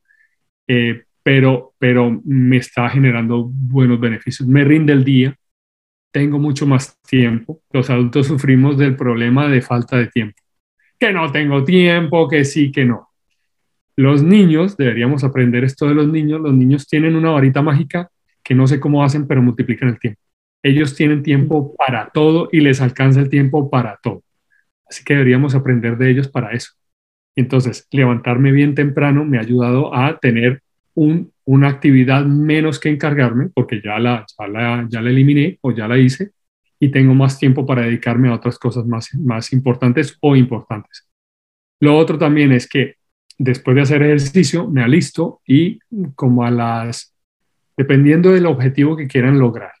Eh, 0.66 1.04
pero, 1.22 1.74
pero 1.78 2.20
me 2.24 2.56
está 2.56 2.90
generando 2.90 3.48
buenos 3.48 4.00
beneficios. 4.00 4.48
Me 4.48 4.64
rinde 4.64 4.92
el 4.92 5.04
día, 5.04 5.36
tengo 6.10 6.40
mucho 6.40 6.66
más 6.66 7.00
tiempo. 7.02 7.60
Los 7.70 7.88
adultos 7.88 8.26
sufrimos 8.26 8.76
del 8.78 8.96
problema 8.96 9.46
de 9.46 9.62
falta 9.62 9.96
de 9.96 10.08
tiempo. 10.08 10.42
Que 10.98 11.12
no 11.12 11.30
tengo 11.30 11.62
tiempo, 11.62 12.28
que 12.28 12.44
sí, 12.44 12.72
que 12.72 12.84
no. 12.84 13.13
Los 13.96 14.22
niños, 14.22 14.76
deberíamos 14.76 15.22
aprender 15.24 15.64
esto 15.64 15.86
de 15.86 15.94
los 15.94 16.08
niños, 16.08 16.40
los 16.40 16.54
niños 16.54 16.86
tienen 16.86 17.14
una 17.14 17.30
varita 17.30 17.62
mágica 17.62 18.10
que 18.42 18.54
no 18.54 18.66
sé 18.66 18.80
cómo 18.80 19.04
hacen, 19.04 19.26
pero 19.26 19.42
multiplican 19.42 19.88
el 19.88 19.98
tiempo. 19.98 20.20
Ellos 20.62 20.96
tienen 20.96 21.22
tiempo 21.22 21.74
para 21.76 22.10
todo 22.10 22.48
y 22.50 22.60
les 22.60 22.80
alcanza 22.80 23.20
el 23.20 23.28
tiempo 23.28 23.70
para 23.70 23.98
todo. 24.02 24.22
Así 24.88 25.04
que 25.04 25.14
deberíamos 25.14 25.54
aprender 25.54 25.96
de 25.96 26.10
ellos 26.10 26.28
para 26.28 26.52
eso. 26.52 26.72
Entonces, 27.36 27.86
levantarme 27.90 28.52
bien 28.52 28.74
temprano 28.74 29.24
me 29.24 29.38
ha 29.38 29.42
ayudado 29.42 29.94
a 29.94 30.18
tener 30.18 30.62
un, 30.94 31.32
una 31.44 31.68
actividad 31.68 32.24
menos 32.24 32.78
que 32.78 32.88
encargarme, 32.88 33.48
porque 33.54 33.80
ya 33.82 33.98
la, 33.98 34.24
ya 34.38 34.46
la, 34.46 34.86
ya 34.88 35.02
la 35.02 35.10
eliminé 35.10 35.58
o 35.60 35.72
ya 35.72 35.88
la 35.88 35.98
hice, 35.98 36.30
y 36.80 36.90
tengo 36.90 37.14
más 37.14 37.38
tiempo 37.38 37.66
para 37.66 37.82
dedicarme 37.82 38.28
a 38.28 38.34
otras 38.34 38.58
cosas 38.58 38.86
más, 38.86 39.14
más 39.14 39.52
importantes 39.52 40.16
o 40.20 40.36
importantes. 40.36 41.08
Lo 41.80 41.96
otro 41.96 42.18
también 42.18 42.52
es 42.52 42.68
que 42.68 42.96
después 43.38 43.74
de 43.74 43.82
hacer 43.82 44.02
ejercicio 44.02 44.68
me 44.68 44.82
alisto 44.82 45.40
y 45.46 45.78
como 46.14 46.44
a 46.44 46.50
las, 46.50 47.14
dependiendo 47.76 48.32
del 48.32 48.46
objetivo 48.46 48.96
que 48.96 49.08
quieran 49.08 49.38
lograr, 49.38 49.72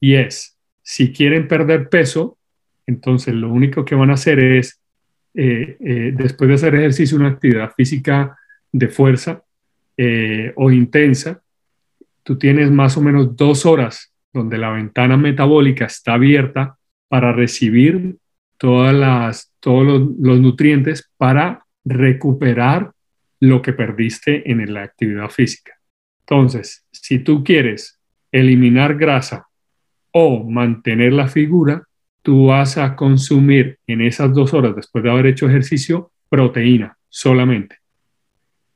y 0.00 0.14
es, 0.14 0.58
si 0.82 1.12
quieren 1.12 1.48
perder 1.48 1.88
peso, 1.88 2.36
entonces 2.86 3.34
lo 3.34 3.50
único 3.50 3.84
que 3.84 3.94
van 3.94 4.10
a 4.10 4.14
hacer 4.14 4.38
es, 4.38 4.80
eh, 5.34 5.76
eh, 5.80 6.12
después 6.14 6.48
de 6.48 6.54
hacer 6.54 6.74
ejercicio, 6.74 7.16
una 7.16 7.28
actividad 7.28 7.72
física 7.74 8.36
de 8.70 8.88
fuerza 8.88 9.42
eh, 9.96 10.52
o 10.56 10.70
intensa, 10.70 11.42
tú 12.22 12.36
tienes 12.36 12.70
más 12.70 12.96
o 12.96 13.00
menos 13.00 13.36
dos 13.36 13.64
horas 13.64 14.12
donde 14.32 14.58
la 14.58 14.70
ventana 14.70 15.16
metabólica 15.16 15.86
está 15.86 16.14
abierta 16.14 16.76
para 17.08 17.32
recibir 17.32 18.16
todas 18.58 18.94
las, 18.94 19.52
todos 19.60 19.86
los, 19.86 20.02
los 20.20 20.40
nutrientes 20.40 21.10
para 21.16 21.63
recuperar 21.84 22.92
lo 23.40 23.60
que 23.62 23.72
perdiste 23.72 24.50
en 24.50 24.72
la 24.72 24.82
actividad 24.82 25.28
física. 25.28 25.78
Entonces, 26.20 26.86
si 26.90 27.18
tú 27.18 27.44
quieres 27.44 28.00
eliminar 28.32 28.96
grasa 28.96 29.46
o 30.12 30.42
mantener 30.44 31.12
la 31.12 31.28
figura, 31.28 31.84
tú 32.22 32.46
vas 32.46 32.78
a 32.78 32.96
consumir 32.96 33.78
en 33.86 34.00
esas 34.00 34.32
dos 34.32 34.54
horas 34.54 34.74
después 34.74 35.04
de 35.04 35.10
haber 35.10 35.26
hecho 35.26 35.48
ejercicio 35.48 36.10
proteína 36.28 36.96
solamente. 37.08 37.76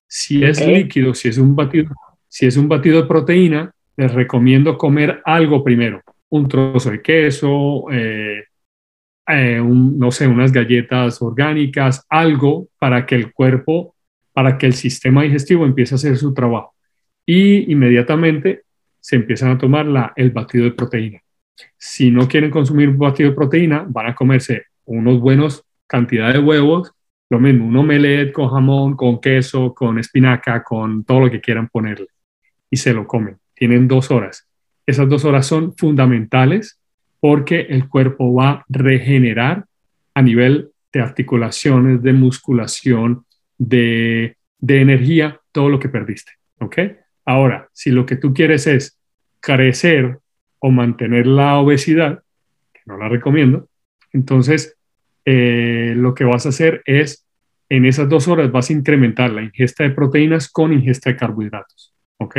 Si 0.06 0.44
es 0.44 0.64
líquido, 0.66 1.14
si 1.14 1.28
es 1.28 1.38
un 1.38 1.56
batido, 1.56 1.94
si 2.28 2.46
es 2.46 2.56
un 2.56 2.68
batido 2.68 3.00
de 3.00 3.08
proteína, 3.08 3.72
les 3.96 4.12
recomiendo 4.12 4.76
comer 4.76 5.22
algo 5.24 5.64
primero, 5.64 6.02
un 6.28 6.46
trozo 6.46 6.90
de 6.90 7.02
queso, 7.02 7.86
eh, 7.90 8.44
eh, 9.28 9.60
un- 9.60 9.98
no 9.98 10.10
sé, 10.10 10.26
unas 10.26 10.52
galletas 10.52 11.20
orgánicas, 11.22 12.04
algo 12.08 12.68
para 12.78 13.06
que 13.06 13.14
el 13.14 13.32
cuerpo, 13.32 13.94
para 14.32 14.56
que 14.58 14.66
el 14.66 14.72
sistema 14.74 15.22
digestivo 15.22 15.64
empiece 15.66 15.94
a 15.94 15.96
hacer 15.96 16.16
su 16.16 16.32
trabajo. 16.34 16.74
Y 17.26 17.70
inmediatamente 17.70 18.62
se 19.00 19.16
empiezan 19.16 19.50
a 19.50 19.58
tomar 19.58 19.86
la, 19.86 20.12
el 20.16 20.30
batido 20.30 20.64
de 20.64 20.72
proteína. 20.72 21.20
Si 21.76 22.10
no 22.10 22.28
quieren 22.28 22.50
consumir 22.50 22.90
batido 22.90 23.30
de 23.30 23.36
proteína, 23.36 23.84
van 23.88 24.06
a 24.06 24.14
comerse 24.14 24.64
unos 24.84 25.20
buenos 25.20 25.64
cantidad 25.86 26.32
de 26.32 26.38
huevos, 26.38 26.92
lo 27.30 27.38
mismo, 27.38 27.66
un 27.66 27.76
omelette 27.76 28.32
con 28.32 28.48
jamón, 28.48 28.96
con 28.96 29.20
queso, 29.20 29.74
con 29.74 29.98
espinaca, 29.98 30.62
con 30.62 31.04
todo 31.04 31.20
lo 31.20 31.30
que 31.30 31.40
quieran 31.40 31.68
ponerle. 31.68 32.06
Y 32.70 32.76
se 32.76 32.94
lo 32.94 33.06
comen. 33.06 33.36
Tienen 33.54 33.88
dos 33.88 34.10
horas. 34.10 34.48
Esas 34.86 35.08
dos 35.08 35.24
horas 35.24 35.46
son 35.46 35.76
fundamentales 35.76 36.77
porque 37.20 37.60
el 37.68 37.88
cuerpo 37.88 38.32
va 38.32 38.50
a 38.50 38.64
regenerar 38.68 39.64
a 40.14 40.22
nivel 40.22 40.70
de 40.92 41.00
articulaciones, 41.00 42.02
de 42.02 42.12
musculación, 42.12 43.24
de, 43.58 44.36
energía, 44.66 45.40
todo 45.52 45.68
lo 45.68 45.78
que 45.78 45.88
perdiste. 45.88 46.32
¿Ok? 46.60 46.78
Ahora, 47.24 47.68
si 47.72 47.90
lo 47.90 48.06
que 48.06 48.16
tú 48.16 48.32
quieres 48.32 48.66
es 48.66 48.98
crecer 49.40 50.18
o 50.58 50.70
mantener 50.70 51.26
la 51.26 51.58
obesidad, 51.58 52.22
que 52.72 52.80
no 52.86 52.96
la 52.96 53.08
recomiendo, 53.08 53.68
entonces 54.12 54.76
eh, 55.24 55.92
lo 55.96 56.14
que 56.14 56.24
vas 56.24 56.46
a 56.46 56.50
hacer 56.50 56.82
es, 56.86 57.26
en 57.68 57.84
esas 57.84 58.08
dos 58.08 58.28
horas 58.28 58.50
vas 58.50 58.70
a 58.70 58.72
incrementar 58.72 59.30
la 59.30 59.42
ingesta 59.42 59.84
de 59.84 59.90
proteínas 59.90 60.48
con 60.48 60.72
ingesta 60.72 61.10
de 61.10 61.16
carbohidratos. 61.16 61.94
¿Ok? 62.18 62.38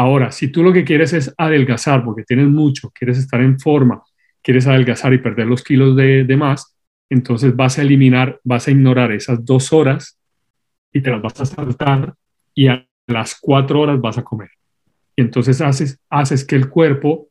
Ahora, 0.00 0.32
si 0.32 0.48
tú 0.48 0.62
lo 0.62 0.72
que 0.72 0.82
quieres 0.82 1.12
es 1.12 1.34
adelgazar 1.36 2.02
porque 2.02 2.22
tienes 2.22 2.48
mucho, 2.48 2.88
quieres 2.88 3.18
estar 3.18 3.42
en 3.42 3.60
forma, 3.60 4.02
quieres 4.40 4.66
adelgazar 4.66 5.12
y 5.12 5.18
perder 5.18 5.46
los 5.46 5.62
kilos 5.62 5.94
de, 5.94 6.24
de 6.24 6.36
más, 6.38 6.74
entonces 7.10 7.54
vas 7.54 7.78
a 7.78 7.82
eliminar, 7.82 8.40
vas 8.42 8.66
a 8.66 8.70
ignorar 8.70 9.12
esas 9.12 9.44
dos 9.44 9.74
horas 9.74 10.18
y 10.90 11.02
te 11.02 11.10
las 11.10 11.20
vas 11.20 11.38
a 11.42 11.44
saltar 11.44 12.14
y 12.54 12.68
a 12.68 12.88
las 13.08 13.38
cuatro 13.38 13.82
horas 13.82 14.00
vas 14.00 14.16
a 14.16 14.24
comer. 14.24 14.48
Y 15.16 15.20
entonces 15.20 15.60
haces, 15.60 16.00
haces 16.08 16.46
que 16.46 16.56
el 16.56 16.70
cuerpo 16.70 17.28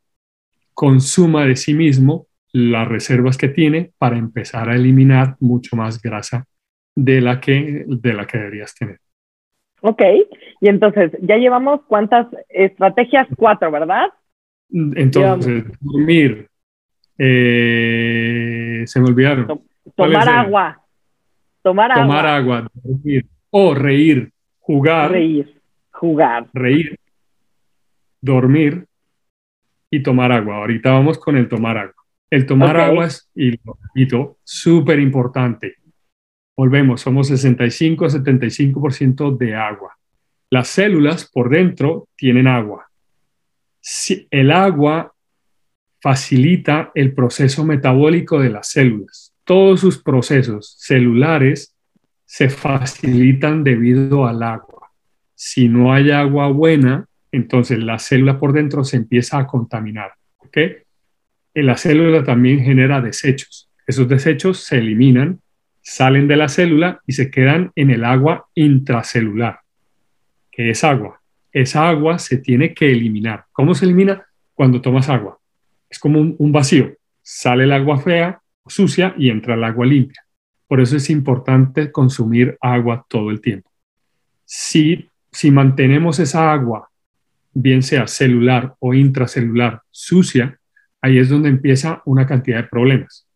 consuma 0.75 1.45
de 1.45 1.55
sí 1.55 1.73
mismo 1.73 2.27
las 2.51 2.87
reservas 2.87 3.35
que 3.35 3.47
tiene 3.47 3.93
para 3.97 4.19
empezar 4.19 4.69
a 4.69 4.75
eliminar 4.75 5.37
mucho 5.39 5.75
más 5.75 5.99
grasa 5.99 6.45
de 6.93 7.19
la 7.19 7.41
que, 7.41 7.85
de 7.87 8.13
la 8.13 8.27
que 8.27 8.37
deberías 8.37 8.75
tener. 8.75 8.99
Ok, 9.81 10.01
y 10.61 10.67
entonces 10.67 11.11
ya 11.21 11.37
llevamos 11.37 11.81
cuántas 11.87 12.27
estrategias, 12.49 13.27
cuatro, 13.37 13.71
¿verdad? 13.71 14.09
Entonces, 14.71 15.63
dormir, 15.79 16.47
eh, 17.17 18.83
se 18.85 18.99
me 18.99 19.07
olvidaron. 19.07 19.47
To- 19.47 19.61
¿Cuáles 19.95 20.19
Tomar 20.19 20.29
agua, 20.29 20.85
tomar, 21.63 21.93
Tomar 21.93 22.25
agua, 22.25 22.57
agua, 22.57 22.71
dormir, 22.83 23.25
o 23.49 23.73
reír, 23.73 24.31
jugar, 24.59 25.11
reír, 25.11 25.61
jugar. 25.91 26.47
reír, 26.53 26.97
dormir 28.21 28.85
y 29.89 30.03
tomar 30.03 30.31
agua. 30.31 30.57
Ahorita 30.57 30.91
vamos 30.91 31.17
con 31.17 31.37
el 31.37 31.47
tomar 31.47 31.77
agua. 31.77 31.93
El 32.29 32.45
tomar 32.45 32.77
agua 32.77 33.05
es, 33.05 33.29
y 33.33 33.51
lo 33.51 33.77
repito, 33.81 34.37
súper 34.43 34.99
importante. 34.99 35.75
Volvemos, 36.59 36.99
somos 36.99 37.31
65-75% 37.31 39.37
de 39.37 39.55
agua. 39.55 39.97
Las 40.49 40.67
células 40.67 41.31
por 41.31 41.49
dentro 41.49 42.09
tienen 42.17 42.47
agua. 42.47 42.89
El 44.29 44.51
agua 44.51 45.13
facilita 46.01 46.91
el 46.95 47.13
proceso 47.13 47.63
metabólico 47.63 48.41
de 48.41 48.49
las 48.49 48.67
células. 48.67 49.33
Todos 49.45 49.79
sus 49.79 50.03
procesos 50.03 50.75
celulares 50.79 51.77
se 52.25 52.49
facilitan 52.49 53.63
debido 53.63 54.27
al 54.27 54.43
agua. 54.43 54.91
Si 55.35 55.69
no 55.69 55.93
hay 55.93 56.11
agua 56.11 56.49
buena, 56.49 57.05
entonces 57.31 57.79
la 57.79 57.99
célula 57.99 58.37
por 58.37 58.51
dentro 58.51 58.83
se 58.83 58.97
empieza 58.97 59.37
a 59.37 59.47
contaminar. 59.47 60.11
¿ok? 60.39 60.57
Y 61.53 61.61
la 61.61 61.77
célula 61.77 62.25
también 62.25 62.65
genera 62.65 62.99
desechos. 62.99 63.69
Esos 63.87 64.09
desechos 64.09 64.59
se 64.59 64.79
eliminan, 64.79 65.39
salen 65.89 66.27
de 66.27 66.35
la 66.35 66.49
célula 66.49 67.01
y 67.07 67.13
se 67.13 67.31
quedan 67.31 67.71
en 67.75 67.89
el 67.89 68.05
agua 68.05 68.47
intracelular, 68.53 69.59
que 70.51 70.69
es 70.69 70.83
agua. 70.83 71.19
Esa 71.51 71.89
agua 71.89 72.19
se 72.19 72.37
tiene 72.37 72.75
que 72.75 72.91
eliminar. 72.91 73.45
¿Cómo 73.51 73.73
se 73.73 73.85
elimina? 73.85 74.23
Cuando 74.53 74.81
tomas 74.81 75.09
agua. 75.09 75.39
Es 75.89 75.97
como 75.97 76.19
un, 76.19 76.51
vacío. 76.51 76.93
Sale 77.23 77.63
el 77.63 77.71
agua 77.71 77.99
fea, 77.99 78.39
sucia 78.67 79.15
y 79.17 79.29
entra 79.31 79.55
el 79.55 79.63
agua 79.63 79.85
limpia. 79.87 80.23
Por 80.67 80.79
eso 80.79 80.95
es 80.95 81.09
importante 81.09 81.91
consumir 81.91 82.55
agua 82.61 83.03
todo 83.09 83.31
el 83.31 83.41
tiempo. 83.41 83.71
Si 84.45 85.09
si 85.31 85.51
mantenemos 85.51 86.19
esa 86.19 86.51
agua, 86.51 86.89
bien 87.53 87.83
sea 87.83 88.07
celular 88.07 88.75
o 88.79 88.93
intracelular, 88.93 89.81
sucia, 89.91 90.59
ahí 91.01 91.17
es 91.17 91.29
donde 91.29 91.49
empieza 91.49 92.01
una 92.05 92.25
cantidad 92.25 92.57
de 92.57 92.69
problemas. 92.69 93.27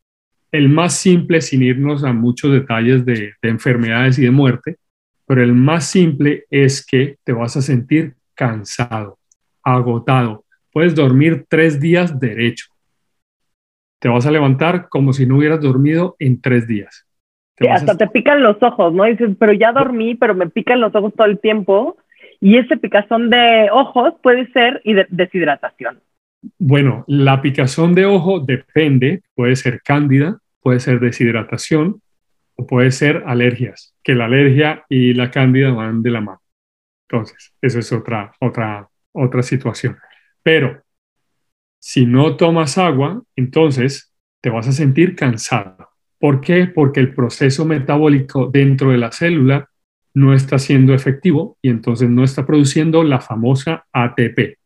El 0.54 0.70
más 0.70 0.96
simple, 0.96 1.42
sin 1.42 1.64
irnos 1.64 2.06
a 2.06 2.14
muchos 2.14 2.54
detalles 2.54 3.04
de, 3.06 3.34
de 3.42 3.50
enfermedades 3.50 4.20
y 4.20 4.22
de 4.22 4.32
muerte, 4.32 4.78
pero 5.26 5.42
el 5.42 5.54
más 5.54 5.88
simple 5.88 6.46
es 6.50 6.86
que 6.86 7.18
te 7.24 7.34
vas 7.34 7.58
a 7.58 7.62
sentir 7.62 8.14
cansado, 8.36 9.18
agotado. 9.64 10.46
Puedes 10.72 10.96
dormir 10.96 11.46
tres 11.50 11.80
días 11.80 12.20
derecho. 12.20 12.68
Te 14.00 14.10
vas 14.10 14.26
a 14.26 14.32
levantar 14.32 14.90
como 14.90 15.12
si 15.12 15.26
no 15.26 15.38
hubieras 15.38 15.62
dormido 15.62 16.16
en 16.20 16.42
tres 16.42 16.68
días. 16.68 17.08
hasta 17.70 17.98
te 17.98 18.08
pican 18.08 18.44
los 18.44 18.62
ojos, 18.62 18.94
¿no? 18.94 19.06
dices, 19.06 19.32
pero 19.40 19.54
ya 19.54 19.72
dormí, 19.72 20.16
pero 20.16 20.36
me 20.36 20.50
pican 20.50 20.82
los 20.82 20.94
ojos 20.94 21.14
todo 21.16 21.28
el 21.28 21.40
tiempo. 21.40 21.98
Y 22.42 22.58
ese 22.58 22.76
picazón 22.78 23.30
de 23.30 23.70
ojos 23.72 24.14
puede 24.22 24.52
ser 24.52 24.82
deshidratación. 25.10 26.02
Bueno, 26.60 27.06
la 27.08 27.42
picazón 27.42 27.96
de 27.96 28.06
ojo 28.06 28.42
depende, 28.42 29.22
puede 29.34 29.56
ser 29.56 29.82
cándida, 29.82 30.40
puede 30.64 30.80
ser 30.80 31.00
deshidratación 31.00 32.02
o 32.56 32.66
puede 32.66 32.92
ser 32.92 33.24
alergias, 33.28 33.96
que 34.04 34.16
la 34.16 34.26
alergia 34.26 34.86
y 34.90 35.14
la 35.14 35.30
cándida 35.30 35.72
van 35.72 36.02
de 36.02 36.12
la 36.12 36.22
mano. 36.22 36.42
Entonces, 37.08 37.54
eso 37.62 37.80
es 37.80 37.92
otra, 37.92 38.32
otra, 38.40 38.88
otra 39.12 39.44
situación. 39.44 39.98
Pero 40.42 40.82
si 41.80 42.06
no 42.06 42.38
tomas 42.38 42.78
agua, 42.78 43.22
entonces 43.36 44.14
te 44.42 44.50
vas 44.50 44.68
a 44.68 44.72
sentir 44.72 45.16
cansado. 45.16 45.90
¿Por 46.18 46.40
qué? 46.42 46.68
Porque 46.68 47.02
el 47.02 47.14
proceso 47.14 47.66
metabólico 47.66 48.48
dentro 48.48 48.92
de 48.92 48.98
la 48.98 49.12
célula 49.12 49.70
no 50.14 50.34
está 50.34 50.60
siendo 50.60 50.94
efectivo 50.94 51.58
y 51.62 51.70
entonces 51.70 52.10
no 52.10 52.24
está 52.24 52.46
produciendo 52.46 53.04
la 53.04 53.20
famosa 53.20 53.86
ATP. 53.92 54.58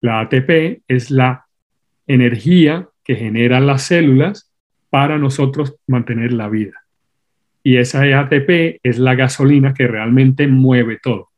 La 0.00 0.20
ATP 0.20 0.82
es 0.88 1.10
la 1.10 1.46
energía 2.06 2.88
que 3.04 3.16
generan 3.16 3.66
las 3.66 3.82
células 3.82 4.47
para 4.90 5.18
nosotros 5.18 5.76
mantener 5.86 6.32
la 6.32 6.48
vida. 6.48 6.84
Y 7.62 7.76
esa 7.76 8.02
ATP 8.02 8.80
es 8.82 8.98
la 8.98 9.14
gasolina 9.14 9.74
que 9.74 9.86
realmente 9.86 10.46
mueve 10.46 10.98
todo. 11.02 11.30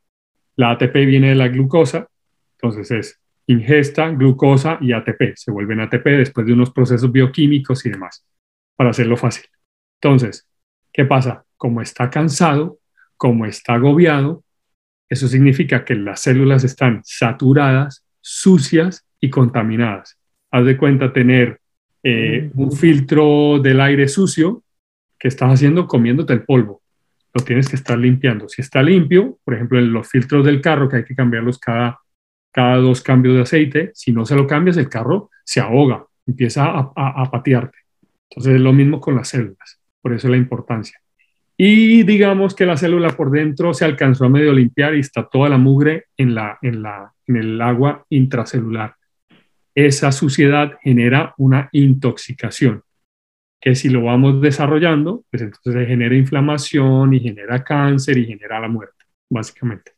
La 0.56 0.70
ATP 0.70 0.94
viene 1.06 1.30
de 1.30 1.34
la 1.34 1.48
glucosa, 1.48 2.08
entonces 2.52 2.90
es 2.90 3.20
ingesta, 3.46 4.08
glucosa 4.10 4.78
y 4.80 4.92
ATP. 4.92 5.34
Se 5.34 5.50
vuelven 5.50 5.80
ATP 5.80 6.04
después 6.04 6.46
de 6.46 6.52
unos 6.52 6.70
procesos 6.70 7.10
bioquímicos 7.10 7.84
y 7.86 7.90
demás, 7.90 8.24
para 8.76 8.90
hacerlo 8.90 9.16
fácil. 9.16 9.46
Entonces, 10.00 10.48
¿qué 10.92 11.04
pasa? 11.04 11.44
Como 11.56 11.82
está 11.82 12.10
cansado, 12.10 12.78
como 13.16 13.46
está 13.46 13.74
agobiado, 13.74 14.44
eso 15.08 15.26
significa 15.26 15.84
que 15.84 15.96
las 15.96 16.20
células 16.20 16.62
están 16.62 17.00
saturadas, 17.04 18.06
sucias 18.20 19.04
y 19.18 19.28
contaminadas. 19.28 20.18
Haz 20.52 20.64
de 20.64 20.76
cuenta 20.76 21.12
tener 21.12 21.60
eh, 22.02 22.50
un 22.54 22.72
filtro 22.72 23.58
del 23.58 23.80
aire 23.80 24.08
sucio 24.08 24.62
que 25.18 25.28
estás 25.28 25.52
haciendo 25.52 25.86
comiéndote 25.86 26.32
el 26.32 26.44
polvo. 26.44 26.82
Lo 27.32 27.44
tienes 27.44 27.68
que 27.68 27.76
estar 27.76 27.98
limpiando. 27.98 28.48
Si 28.48 28.62
está 28.62 28.82
limpio, 28.82 29.38
por 29.44 29.54
ejemplo, 29.54 29.78
en 29.78 29.92
los 29.92 30.08
filtros 30.08 30.44
del 30.44 30.60
carro, 30.60 30.88
que 30.88 30.96
hay 30.96 31.04
que 31.04 31.14
cambiarlos 31.14 31.58
cada 31.58 32.00
cada 32.52 32.76
dos 32.76 33.02
cambios 33.02 33.34
de 33.36 33.42
aceite, 33.42 33.90
si 33.94 34.12
no 34.12 34.26
se 34.26 34.34
lo 34.34 34.46
cambias, 34.46 34.76
el 34.76 34.88
carro 34.88 35.30
se 35.44 35.60
ahoga, 35.60 36.04
empieza 36.26 36.64
a, 36.64 36.92
a, 36.94 37.30
patearte. 37.30 37.78
Entonces 38.30 38.54
es 38.56 38.60
lo 38.60 38.72
mismo 38.72 39.00
con 39.00 39.14
las 39.14 39.28
células, 39.28 39.80
por 40.00 40.12
eso 40.12 40.28
la 40.28 40.36
importancia. 40.36 41.00
Y 41.56 42.04
digamos 42.04 42.54
que 42.54 42.66
la 42.66 42.76
célula 42.76 43.10
por 43.10 43.30
dentro 43.30 43.74
se 43.74 43.84
alcanzó 43.84 44.24
a 44.24 44.30
medio 44.30 44.52
limpiar 44.52 44.94
y 44.94 45.00
está 45.00 45.28
toda 45.28 45.48
la 45.48 45.58
mugre 45.58 46.06
en, 46.16 46.34
la, 46.34 46.58
en, 46.62 46.82
la, 46.82 47.12
en 47.26 47.36
el 47.36 47.60
agua 47.60 48.04
intracelular. 48.08 48.94
Esa 49.86 50.12
suciedad 50.12 50.72
genera 50.82 51.34
una 51.38 51.70
intoxicación, 51.72 52.82
que 53.58 53.74
si 53.74 53.88
lo 53.88 54.02
vamos 54.02 54.42
desarrollando, 54.42 55.24
pues 55.30 55.42
entonces 55.42 55.88
genera 55.88 56.14
inflamación 56.14 57.14
y 57.14 57.20
genera 57.20 57.64
cáncer 57.64 58.18
y 58.18 58.26
genera 58.26 58.60
la 58.60 58.68
muerte, 58.68 59.06
básicamente. 59.30 59.92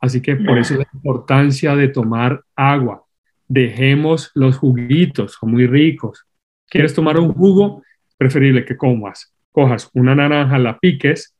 Así 0.00 0.20
que 0.20 0.34
por 0.34 0.58
eso 0.58 0.74
la 0.74 0.88
importancia 0.92 1.76
de 1.76 1.86
tomar 1.86 2.42
agua. 2.56 3.04
Dejemos 3.46 4.32
los 4.34 4.56
juguitos, 4.56 5.34
son 5.34 5.52
muy 5.52 5.68
ricos. 5.68 6.26
¿Quieres 6.68 6.92
tomar 6.92 7.16
un 7.16 7.32
jugo? 7.32 7.84
Preferible 8.16 8.64
que 8.64 8.76
comas. 8.76 9.32
Cojas 9.52 9.90
una 9.94 10.16
naranja, 10.16 10.58
la 10.58 10.76
piques, 10.80 11.36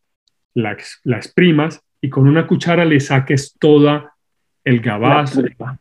la, 0.54 0.76
exprimas 1.16 1.82
y 2.00 2.08
con 2.08 2.28
una 2.28 2.46
cuchara 2.46 2.84
le 2.84 3.00
saques 3.00 3.56
toda 3.58 4.14
el 4.62 4.78
gabazo, 4.78 5.42
la. 5.58 5.80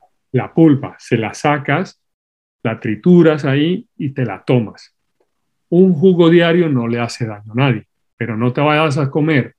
Se 0.98 1.18
la 1.18 1.34
sacas, 1.34 2.02
la 2.64 2.80
trituras 2.80 3.46
ahí 3.46 3.88
y 3.98 4.10
te 4.10 4.26
la 4.26 4.44
tomas. 4.44 4.96
Un 5.70 5.94
jugo 5.94 6.30
diario 6.30 6.70
no 6.70 6.88
le 6.88 7.00
hace 7.00 7.26
daño 7.26 7.52
a 7.54 7.56
nadie, 7.56 7.88
pero 8.18 8.38
no 8.38 8.52
te 8.52 8.62
vayas 8.62 8.98
a 8.98 9.10
comer 9.10 9.56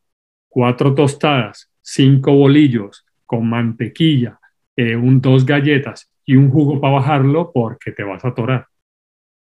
cuatro 0.49 0.95
tostadas, 0.95 1.71
cinco 1.81 2.33
bolillos, 2.33 3.05
con 3.27 3.49
mantequilla, 3.49 4.39
eh, 4.77 4.97
un, 4.97 5.21
dos 5.21 5.45
galletas 5.45 6.11
y 6.25 6.37
un 6.37 6.51
jugo 6.51 6.81
para 6.81 6.95
bajarlo 6.95 7.51
porque 7.53 7.93
te 7.93 8.03
vas 8.03 8.25
a 8.25 8.29
atorar. 8.29 8.67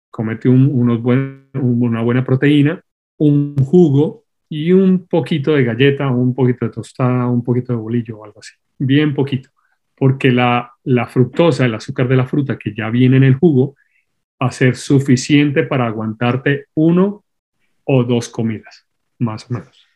Comete 0.09 0.49
unos 0.49 1.01
una 1.53 2.01
buena 2.01 2.23
proteína, 2.23 2.81
un 3.17 3.55
jugo 3.57 4.23
y 4.49 4.71
un 4.71 5.07
poquito 5.07 5.53
de 5.53 5.63
galleta, 5.63 6.07
un 6.09 6.33
poquito 6.33 6.65
de 6.65 6.71
tostada, 6.71 7.27
un 7.27 7.43
poquito 7.43 7.73
de 7.73 7.79
bolillo 7.79 8.19
o 8.19 8.25
algo 8.25 8.39
así. 8.39 8.53
Bien 8.77 9.13
poquito. 9.13 9.49
Porque 9.95 10.31
la, 10.31 10.74
la 10.85 11.07
fructosa, 11.07 11.65
el 11.65 11.75
azúcar 11.75 12.07
de 12.07 12.15
la 12.15 12.25
fruta 12.25 12.57
que 12.57 12.73
ya 12.73 12.89
viene 12.89 13.17
en 13.17 13.23
el 13.23 13.35
jugo, 13.35 13.75
va 14.41 14.47
a 14.47 14.51
ser 14.51 14.75
suficiente 14.75 15.63
para 15.63 15.87
aguantarte 15.87 16.65
uno 16.75 17.23
o 17.83 18.03
dos 18.03 18.29
comidas, 18.29 18.87
más 19.19 19.49
o 19.49 19.55
menos. 19.55 19.87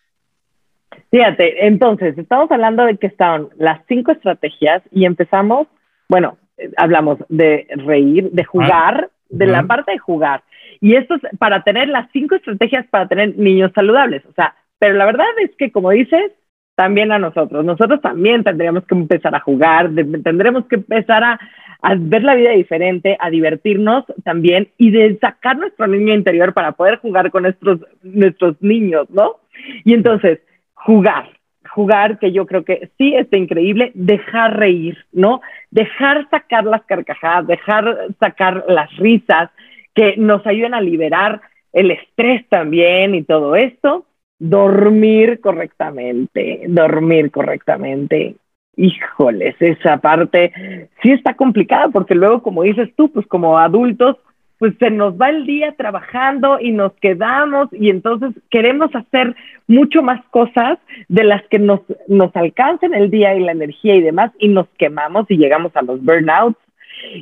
Fíjate, 1.11 1.65
entonces, 1.67 2.17
estamos 2.17 2.51
hablando 2.51 2.85
de 2.85 2.97
que 2.97 3.07
estaban 3.07 3.49
las 3.57 3.81
cinco 3.87 4.11
estrategias 4.11 4.83
y 4.91 5.05
empezamos, 5.05 5.67
bueno, 6.07 6.37
hablamos 6.77 7.19
de 7.29 7.67
reír, 7.69 8.31
de 8.31 8.43
jugar, 8.43 9.09
de 9.29 9.45
la 9.45 9.63
parte 9.63 9.91
de 9.91 9.99
jugar. 9.99 10.43
Y 10.81 10.95
esto 10.95 11.15
es 11.15 11.21
para 11.37 11.63
tener 11.63 11.87
las 11.87 12.09
cinco 12.11 12.35
estrategias 12.35 12.85
para 12.87 13.07
tener 13.07 13.37
niños 13.37 13.71
saludables. 13.73 14.25
O 14.25 14.33
sea, 14.33 14.55
pero 14.79 14.95
la 14.95 15.05
verdad 15.05 15.27
es 15.43 15.51
que, 15.57 15.71
como 15.71 15.91
dices, 15.91 16.31
también 16.79 17.11
a 17.11 17.19
nosotros. 17.19 17.65
Nosotros 17.65 17.99
también 17.99 18.41
tendríamos 18.41 18.85
que 18.85 18.95
empezar 18.95 19.35
a 19.35 19.41
jugar, 19.41 19.91
tendremos 20.23 20.65
que 20.67 20.75
empezar 20.75 21.25
a, 21.25 21.37
a, 21.81 21.95
ver 21.97 22.23
la 22.23 22.35
vida 22.35 22.51
diferente, 22.51 23.17
a 23.19 23.29
divertirnos 23.29 24.05
también 24.23 24.69
y 24.77 24.89
de 24.89 25.17
sacar 25.19 25.57
nuestro 25.57 25.87
niño 25.87 26.13
interior 26.13 26.53
para 26.53 26.71
poder 26.71 26.99
jugar 26.99 27.31
con 27.31 27.43
nuestros, 27.43 27.81
nuestros 28.01 28.55
niños, 28.61 29.09
¿no? 29.09 29.41
Y 29.83 29.93
entonces, 29.93 30.39
jugar, 30.73 31.27
jugar 31.69 32.17
que 32.17 32.31
yo 32.31 32.45
creo 32.45 32.63
que 32.63 32.89
sí 32.97 33.13
está 33.13 33.35
increíble, 33.35 33.91
dejar 33.93 34.55
reír, 34.55 34.99
¿no? 35.11 35.41
Dejar 35.71 36.29
sacar 36.29 36.63
las 36.63 36.83
carcajadas, 36.83 37.45
dejar 37.45 38.07
sacar 38.21 38.63
las 38.69 38.95
risas 38.95 39.49
que 39.93 40.15
nos 40.15 40.47
ayuden 40.47 40.73
a 40.73 40.79
liberar 40.79 41.41
el 41.73 41.91
estrés 41.91 42.47
también 42.47 43.15
y 43.15 43.23
todo 43.23 43.57
esto, 43.57 44.05
dormir 44.39 45.39
correctamente, 45.41 46.65
dormir 46.67 47.31
correctamente. 47.31 48.35
Híjoles, 48.75 49.55
esa 49.59 49.97
parte 49.97 50.89
sí 51.03 51.11
está 51.11 51.35
complicada 51.35 51.89
porque 51.89 52.15
luego, 52.15 52.41
como 52.41 52.63
dices 52.63 52.89
tú, 52.95 53.11
pues 53.11 53.27
como 53.27 53.57
adultos 53.57 54.17
pues 54.59 54.73
se 54.77 54.91
nos 54.91 55.19
va 55.19 55.29
el 55.29 55.45
día 55.45 55.73
trabajando 55.75 56.59
y 56.59 56.71
nos 56.71 56.91
quedamos 56.95 57.69
y 57.71 57.89
entonces 57.89 58.35
queremos 58.49 58.93
hacer 58.93 59.35
mucho 59.67 60.03
más 60.03 60.23
cosas 60.31 60.77
de 61.07 61.23
las 61.23 61.41
que 61.47 61.59
nos, 61.59 61.79
nos 62.09 62.35
alcancen 62.35 62.93
el 62.93 63.09
día 63.09 63.35
y 63.35 63.39
la 63.39 63.53
energía 63.53 63.95
y 63.95 64.01
demás 64.01 64.31
y 64.37 64.49
nos 64.49 64.67
quemamos 64.77 65.25
y 65.29 65.37
llegamos 65.37 65.73
a 65.75 65.81
los 65.81 66.03
burnouts 66.03 66.59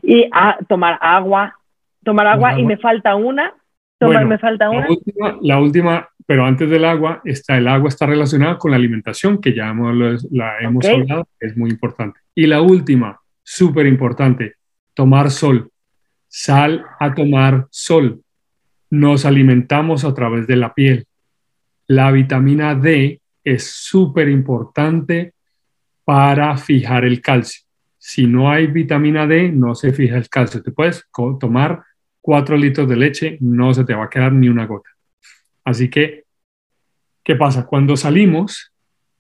y 0.01 0.27
a 0.32 0.58
tomar 0.67 0.97
agua, 0.99 1.60
tomar 2.03 2.25
agua 2.25 2.60
y 2.60 2.65
me 2.65 2.77
falta 2.77 3.15
una, 3.15 3.53
tomar, 3.99 4.25
me 4.25 4.39
falta 4.39 4.71
una. 4.71 4.88
La 4.88 4.89
última, 4.89 5.38
la 5.41 5.60
última, 5.60 6.10
pero 6.27 6.45
antes 6.45 6.69
del 6.69 6.85
agua, 6.85 7.21
está, 7.25 7.57
el 7.57 7.67
agua 7.67 7.89
está 7.89 8.05
relacionada 8.05 8.59
con 8.59 8.69
la 8.69 8.77
alimentación 8.77 9.41
que 9.41 9.55
ya 9.55 9.69
hemos, 9.69 10.23
la 10.29 10.59
hemos 10.59 10.85
hablado, 10.85 11.27
es 11.39 11.57
muy 11.57 11.71
importante. 11.71 12.19
Y 12.35 12.45
la 12.45 12.61
última, 12.61 13.19
súper 13.41 13.87
importante, 13.87 14.57
tomar 14.93 15.31
sol 15.31 15.71
Sal 16.27 16.85
a 16.99 17.13
tomar 17.13 17.67
sol. 17.71 18.21
Nos 18.89 19.25
alimentamos 19.25 20.03
a 20.03 20.13
través 20.13 20.45
de 20.47 20.55
la 20.57 20.73
piel. 20.73 21.05
La 21.87 22.11
vitamina 22.11 22.75
D 22.75 23.21
es 23.43 23.63
súper 23.63 24.27
importante 24.29 25.33
para 26.03 26.55
fijar 26.57 27.05
el 27.05 27.21
calcio. 27.21 27.63
Si 27.97 28.27
no 28.27 28.51
hay 28.51 28.67
vitamina 28.67 29.25
D, 29.25 29.51
no 29.51 29.73
se 29.73 29.93
fija 29.93 30.17
el 30.17 30.29
calcio. 30.29 30.61
Te 30.61 30.71
puedes 30.71 31.05
tomar 31.39 31.83
cuatro 32.21 32.57
litros 32.57 32.87
de 32.87 32.95
leche, 32.95 33.37
no 33.41 33.73
se 33.73 33.83
te 33.83 33.93
va 33.93 34.05
a 34.05 34.09
quedar 34.09 34.33
ni 34.33 34.49
una 34.49 34.65
gota. 34.65 34.89
Así 35.67 35.89
que, 35.89 36.23
¿qué 37.25 37.36
pasa? 37.36 37.65
Cuando 37.65 37.97
salimos, 37.97 38.71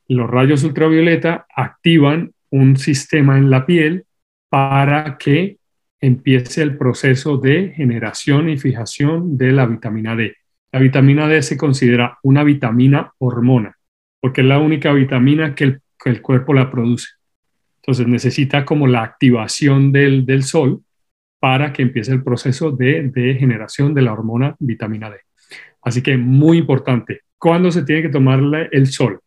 los 0.07 0.29
rayos 0.29 0.63
ultravioleta 0.63 1.45
activan 1.53 2.31
un 2.49 2.77
sistema 2.77 3.37
en 3.37 3.49
la 3.49 3.65
piel 3.65 4.05
para 4.47 5.17
que 5.17 5.57
empiece 5.99 6.61
el 6.61 6.77
proceso 6.77 7.35
de 7.35 7.73
generación 7.75 8.47
y 8.47 8.57
fijación 8.57 9.37
de 9.37 9.51
la 9.51 9.65
vitamina 9.65 10.15
D. 10.15 10.37
La 10.71 10.79
vitamina 10.79 11.27
D 11.27 11.41
se 11.41 11.57
considera 11.57 12.17
una 12.23 12.45
vitamina 12.45 13.11
hormona, 13.17 13.75
porque 14.21 14.39
es 14.39 14.47
la 14.47 14.59
única 14.59 14.93
vitamina 14.93 15.53
que 15.53 15.79
el, 16.05 16.21
cuerpo 16.21 16.53
la 16.53 16.71
produce. 16.71 17.09
Entonces 17.81 18.07
necesita 18.07 18.63
como 18.63 18.87
la 18.87 19.03
activación 19.03 19.91
del, 19.91 20.43
sol 20.43 20.81
para 21.41 21.73
que 21.73 21.81
empiece 21.81 22.13
el 22.13 22.23
proceso 22.23 22.71
de, 22.71 23.09
de, 23.09 23.35
generación 23.35 23.93
de 23.93 24.01
la 24.03 24.13
hormona 24.13 24.55
vitamina 24.59 25.09
D. 25.09 25.26
Así 25.81 26.01
que 26.01 26.17
muy 26.17 26.57
importante, 26.57 27.21
¿cuándo 27.37 27.71
se 27.71 27.83
tiene 27.83 28.03
que 28.03 28.09
tomarle 28.09 28.69
el 28.71 28.87
sol? 28.87 29.19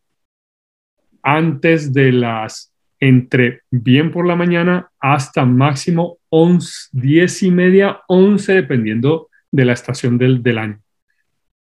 Antes 1.23 1.93
de 1.93 2.11
las, 2.11 2.73
entre 2.99 3.61
bien 3.69 4.11
por 4.11 4.27
la 4.27 4.35
mañana 4.35 4.89
hasta 4.99 5.45
máximo 5.45 6.17
11, 6.29 6.89
10 6.91 7.43
y 7.43 7.51
media, 7.51 8.01
11, 8.07 8.53
dependiendo 8.53 9.29
de 9.51 9.65
la 9.65 9.73
estación 9.73 10.17
del, 10.17 10.41
del 10.41 10.57
año. 10.57 10.79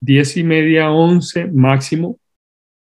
10 0.02 0.38
y 0.38 0.44
media, 0.44 0.91
11 0.91 1.48
máximo, 1.48 2.20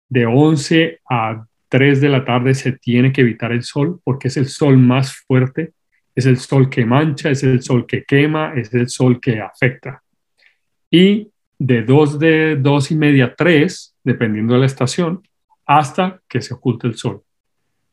de 0.09 0.25
11 0.25 0.99
a 1.09 1.45
3 1.69 2.01
de 2.01 2.09
la 2.09 2.23
tarde 2.23 2.53
se 2.53 2.73
tiene 2.73 3.11
que 3.11 3.21
evitar 3.21 3.51
el 3.51 3.63
sol 3.63 3.99
porque 4.03 4.27
es 4.27 4.37
el 4.37 4.47
sol 4.47 4.77
más 4.77 5.15
fuerte, 5.27 5.73
es 6.13 6.25
el 6.25 6.37
sol 6.37 6.69
que 6.69 6.85
mancha, 6.85 7.29
es 7.29 7.43
el 7.43 7.61
sol 7.61 7.85
que 7.85 8.03
quema, 8.03 8.53
es 8.55 8.73
el 8.73 8.87
sol 8.87 9.19
que 9.19 9.41
afecta. 9.41 10.01
Y 10.89 11.29
de 11.57 11.83
2 11.83 12.19
de 12.19 12.55
2 12.57 12.91
y 12.91 12.95
media 12.95 13.25
a 13.25 13.35
3, 13.35 13.95
dependiendo 14.03 14.53
de 14.53 14.59
la 14.61 14.65
estación, 14.65 15.21
hasta 15.65 16.21
que 16.27 16.41
se 16.41 16.53
oculte 16.53 16.87
el 16.87 16.95
sol. 16.95 17.21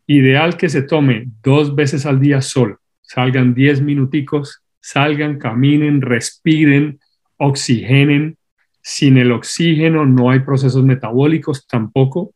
Ideal 0.07 0.57
que 0.57 0.68
se 0.68 0.83
tome 0.83 1.29
dos 1.42 1.75
veces 1.75 2.07
al 2.07 2.20
día 2.20 2.40
sol, 2.40 2.79
salgan 3.01 3.55
10 3.55 3.83
minuticos, 3.83 4.62
salgan, 4.81 5.38
caminen, 5.38 6.03
respiren, 6.03 6.98
oxigenen, 7.37 8.37
sin 8.83 9.16
el 9.16 9.31
oxígeno 9.31 10.05
no 10.05 10.31
hay 10.31 10.40
procesos 10.40 10.85
metabólicos 10.85 11.66
tampoco. 11.66 12.35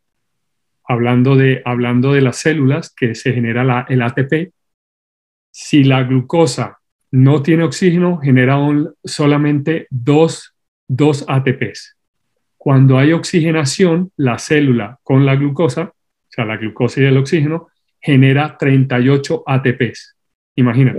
Hablando 0.88 1.34
de, 1.34 1.62
hablando 1.64 2.12
de 2.12 2.20
las 2.20 2.38
células 2.38 2.94
que 2.94 3.16
se 3.16 3.32
genera 3.32 3.84
el 3.88 4.02
ATP, 4.02 4.52
si 5.50 5.82
la 5.82 6.04
glucosa 6.04 6.78
no 7.10 7.42
tiene 7.42 7.64
oxígeno, 7.64 8.18
genera 8.18 8.58
solamente 9.02 9.88
dos, 9.90 10.54
dos 10.88 11.24
ATPs. 11.28 11.96
Cuando 12.56 12.98
hay 12.98 13.12
oxigenación, 13.12 14.12
la 14.16 14.38
célula 14.38 14.98
con 15.02 15.24
la 15.24 15.36
glucosa, 15.36 15.92
o 15.92 16.28
sea, 16.28 16.44
la 16.44 16.56
glucosa 16.56 17.00
y 17.00 17.04
el 17.04 17.16
oxígeno, 17.16 17.68
genera 18.00 18.56
38 18.58 19.44
ATPs. 19.46 20.16
Imagínate. 20.56 20.98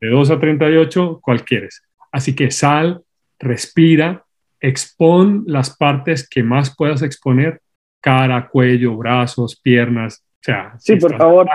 De 0.00 0.08
2 0.08 0.30
a 0.30 0.38
38, 0.38 1.20
¿cuál 1.22 1.44
quieres? 1.44 1.82
Así 2.12 2.34
que 2.34 2.50
sal, 2.50 3.02
respira, 3.38 4.24
expon 4.60 5.44
las 5.46 5.76
partes 5.76 6.28
que 6.28 6.42
más 6.42 6.74
puedas 6.74 7.02
exponer, 7.02 7.60
cara, 8.00 8.48
cuello, 8.48 8.96
brazos, 8.96 9.60
piernas. 9.60 10.24
O 10.34 10.42
sea, 10.42 10.74
sí, 10.78 10.96
por 10.96 11.16
favor. 11.16 11.48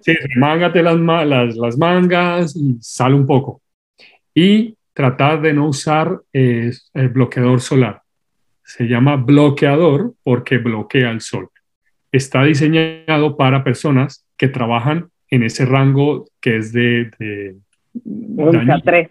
sí, 0.00 0.14
remángate 0.14 0.82
las, 0.82 0.96
las, 0.96 1.56
las, 1.56 1.78
mangas 1.78 2.56
y 2.56 2.76
sal 2.80 3.14
un 3.14 3.26
poco. 3.26 3.60
Y 4.34 4.76
tratar 4.96 5.42
de 5.42 5.52
no 5.52 5.68
usar 5.68 6.22
eh, 6.32 6.72
el 6.94 7.08
bloqueador 7.10 7.60
solar. 7.60 8.00
Se 8.64 8.84
llama 8.84 9.16
bloqueador 9.16 10.14
porque 10.22 10.56
bloquea 10.56 11.10
el 11.10 11.20
sol. 11.20 11.50
Está 12.10 12.44
diseñado 12.44 13.36
para 13.36 13.62
personas 13.62 14.26
que 14.38 14.48
trabajan 14.48 15.10
en 15.28 15.42
ese 15.42 15.66
rango 15.66 16.24
que 16.40 16.56
es 16.56 16.72
de... 16.72 17.10
de 17.18 17.56
3, 17.92 19.08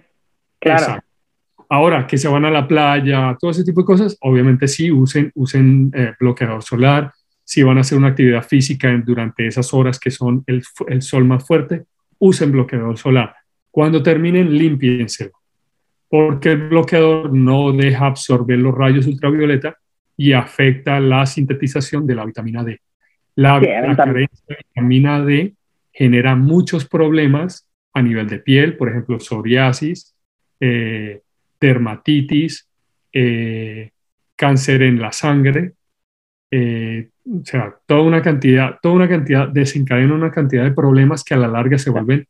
claro. 0.59 1.03
Ahora, 1.69 2.07
que 2.07 2.17
se 2.17 2.29
van 2.29 2.45
a 2.45 2.51
la 2.51 2.67
playa, 2.67 3.37
todo 3.39 3.51
ese 3.51 3.63
tipo 3.63 3.81
de 3.81 3.85
cosas, 3.85 4.17
obviamente 4.21 4.67
sí, 4.67 4.91
usen, 4.91 5.31
usen 5.35 5.91
eh, 5.93 6.13
bloqueador 6.19 6.63
solar. 6.63 7.13
Si 7.43 7.61
van 7.61 7.77
a 7.77 7.81
hacer 7.81 7.95
una 7.95 8.07
actividad 8.07 8.43
física 8.43 8.91
durante 9.05 9.45
esas 9.45 9.71
horas 9.71 9.99
que 9.99 10.09
son 10.09 10.43
el, 10.47 10.63
el, 10.87 11.03
sol 11.03 11.25
más 11.25 11.45
fuerte, 11.45 11.83
usen 12.17 12.51
bloqueador 12.51 12.97
solar. 12.97 13.35
Cuando 13.69 14.01
terminen, 14.01 14.51
limpienselo, 14.51 15.44
porque 16.09 16.51
el 16.51 16.69
bloqueador 16.69 17.33
no 17.33 17.71
deja 17.71 18.07
absorber 18.07 18.59
los 18.59 18.75
rayos 18.75 19.07
ultravioleta 19.07 19.77
y 20.17 20.33
afecta 20.33 20.99
la 20.99 21.25
sintetización 21.25 22.07
de 22.07 22.15
la 22.15 22.25
vitamina 22.25 22.63
D. 22.63 22.79
La, 23.35 23.59
la 23.59 23.95
carencia 23.95 24.45
de 24.47 24.57
vitamina 24.57 25.23
D 25.23 25.53
genera 25.91 26.35
muchos 26.35 26.87
problemas 26.87 27.67
a 27.93 28.01
nivel 28.01 28.27
de 28.27 28.39
piel, 28.39 28.77
por 28.77 28.89
ejemplo, 28.89 29.19
psoriasis, 29.19 30.15
eh, 30.59 31.21
dermatitis, 31.59 32.67
eh, 33.11 33.91
cáncer 34.35 34.83
en 34.83 35.01
la 35.01 35.11
sangre, 35.11 35.73
eh, 36.51 37.09
o 37.25 37.43
sea, 37.43 37.75
toda 37.85 38.01
una 38.01 38.21
cantidad, 38.21 38.77
toda 38.81 38.95
una 38.95 39.09
cantidad, 39.09 39.47
desencadena 39.47 40.13
una 40.13 40.31
cantidad 40.31 40.63
de 40.63 40.71
problemas 40.71 41.23
que 41.23 41.33
a 41.33 41.37
la 41.37 41.47
larga 41.47 41.77
se 41.77 41.89
vuelven 41.89 42.27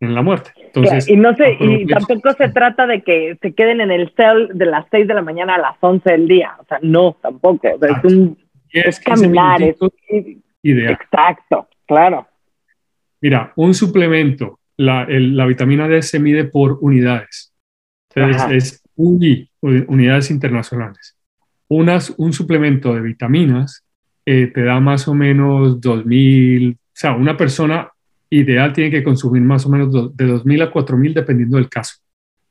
en 0.00 0.14
la 0.14 0.22
muerte. 0.22 0.50
Entonces, 0.56 1.08
y 1.08 1.16
no 1.16 1.34
sé, 1.34 1.56
y 1.58 1.86
tampoco 1.86 2.32
se 2.34 2.48
trata 2.50 2.86
de 2.86 3.02
que 3.02 3.36
se 3.40 3.52
queden 3.52 3.80
en 3.80 3.90
el 3.90 4.12
cel 4.16 4.50
de 4.54 4.66
las 4.66 4.86
6 4.90 5.08
de 5.08 5.14
la 5.14 5.22
mañana 5.22 5.56
a 5.56 5.58
las 5.58 5.76
11 5.80 6.10
del 6.10 6.28
día, 6.28 6.56
o 6.58 6.64
sea, 6.64 6.78
no, 6.82 7.16
tampoco, 7.20 7.66
es 7.66 8.04
un 8.04 8.38
es 8.72 9.00
caminar, 9.00 9.62
es 9.62 9.76
ideal. 10.62 10.92
Exacto, 10.92 11.68
claro. 11.86 12.26
Mira, 13.20 13.52
un 13.56 13.74
suplemento, 13.74 14.60
la, 14.76 15.06
la 15.08 15.46
vitamina 15.46 15.88
D 15.88 16.02
se 16.02 16.20
mide 16.20 16.44
por 16.44 16.78
unidades. 16.80 17.52
Entonces 18.14 18.50
es 18.50 18.82
UNI, 18.96 19.50
unidades 19.60 20.30
internacionales. 20.30 21.16
Unas, 21.68 22.10
un 22.16 22.32
suplemento 22.32 22.94
de 22.94 23.00
vitaminas 23.00 23.84
eh, 24.24 24.46
te 24.48 24.62
da 24.62 24.80
más 24.80 25.08
o 25.08 25.14
menos 25.14 25.80
2.000, 25.80 26.74
o 26.74 26.78
sea, 26.92 27.14
una 27.14 27.36
persona 27.36 27.90
ideal 28.30 28.72
tiene 28.72 28.90
que 28.90 29.02
consumir 29.02 29.42
más 29.42 29.66
o 29.66 29.70
menos 29.70 30.16
de 30.16 30.26
2.000 30.26 30.62
a 30.62 30.72
4.000 30.72 31.14
dependiendo 31.14 31.56
del 31.56 31.68
caso. 31.68 31.96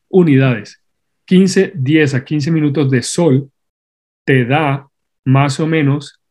Unidades. 0.10 0.82
15, 1.26 1.74
10 1.76 2.16
a 2.16 2.24
15 2.24 2.52
minutos 2.52 2.90
de 2.90 3.02
sol 3.02 3.50
te 4.24 4.46
da 4.46 4.88
más 5.26 5.60
o 5.60 5.68
menos 5.68 6.22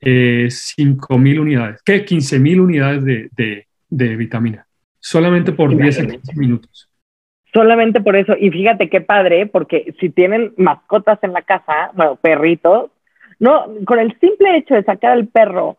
eh, 0.00 0.46
5.000 0.48 1.40
unidades. 1.40 1.82
¿Qué? 1.82 2.04
15.000 2.04 2.60
unidades 2.60 3.04
de, 3.04 3.30
de, 3.34 3.66
de 3.88 4.16
vitamina. 4.16 4.66
Solamente 4.98 5.52
por 5.52 5.74
10 5.74 6.00
a 6.00 6.06
15 6.06 6.34
minutos. 6.36 6.90
Solamente 7.52 8.00
por 8.00 8.16
eso. 8.16 8.34
Y 8.38 8.50
fíjate 8.50 8.90
qué 8.90 9.00
padre, 9.00 9.46
porque 9.46 9.94
si 10.00 10.10
tienen 10.10 10.52
mascotas 10.56 11.18
en 11.22 11.32
la 11.32 11.42
casa, 11.42 11.90
bueno, 11.94 12.16
perritos, 12.16 12.90
no, 13.38 13.66
con 13.86 13.98
el 13.98 14.18
simple 14.18 14.56
hecho 14.56 14.74
de 14.74 14.82
sacar 14.82 15.12
al 15.12 15.28
perro 15.28 15.76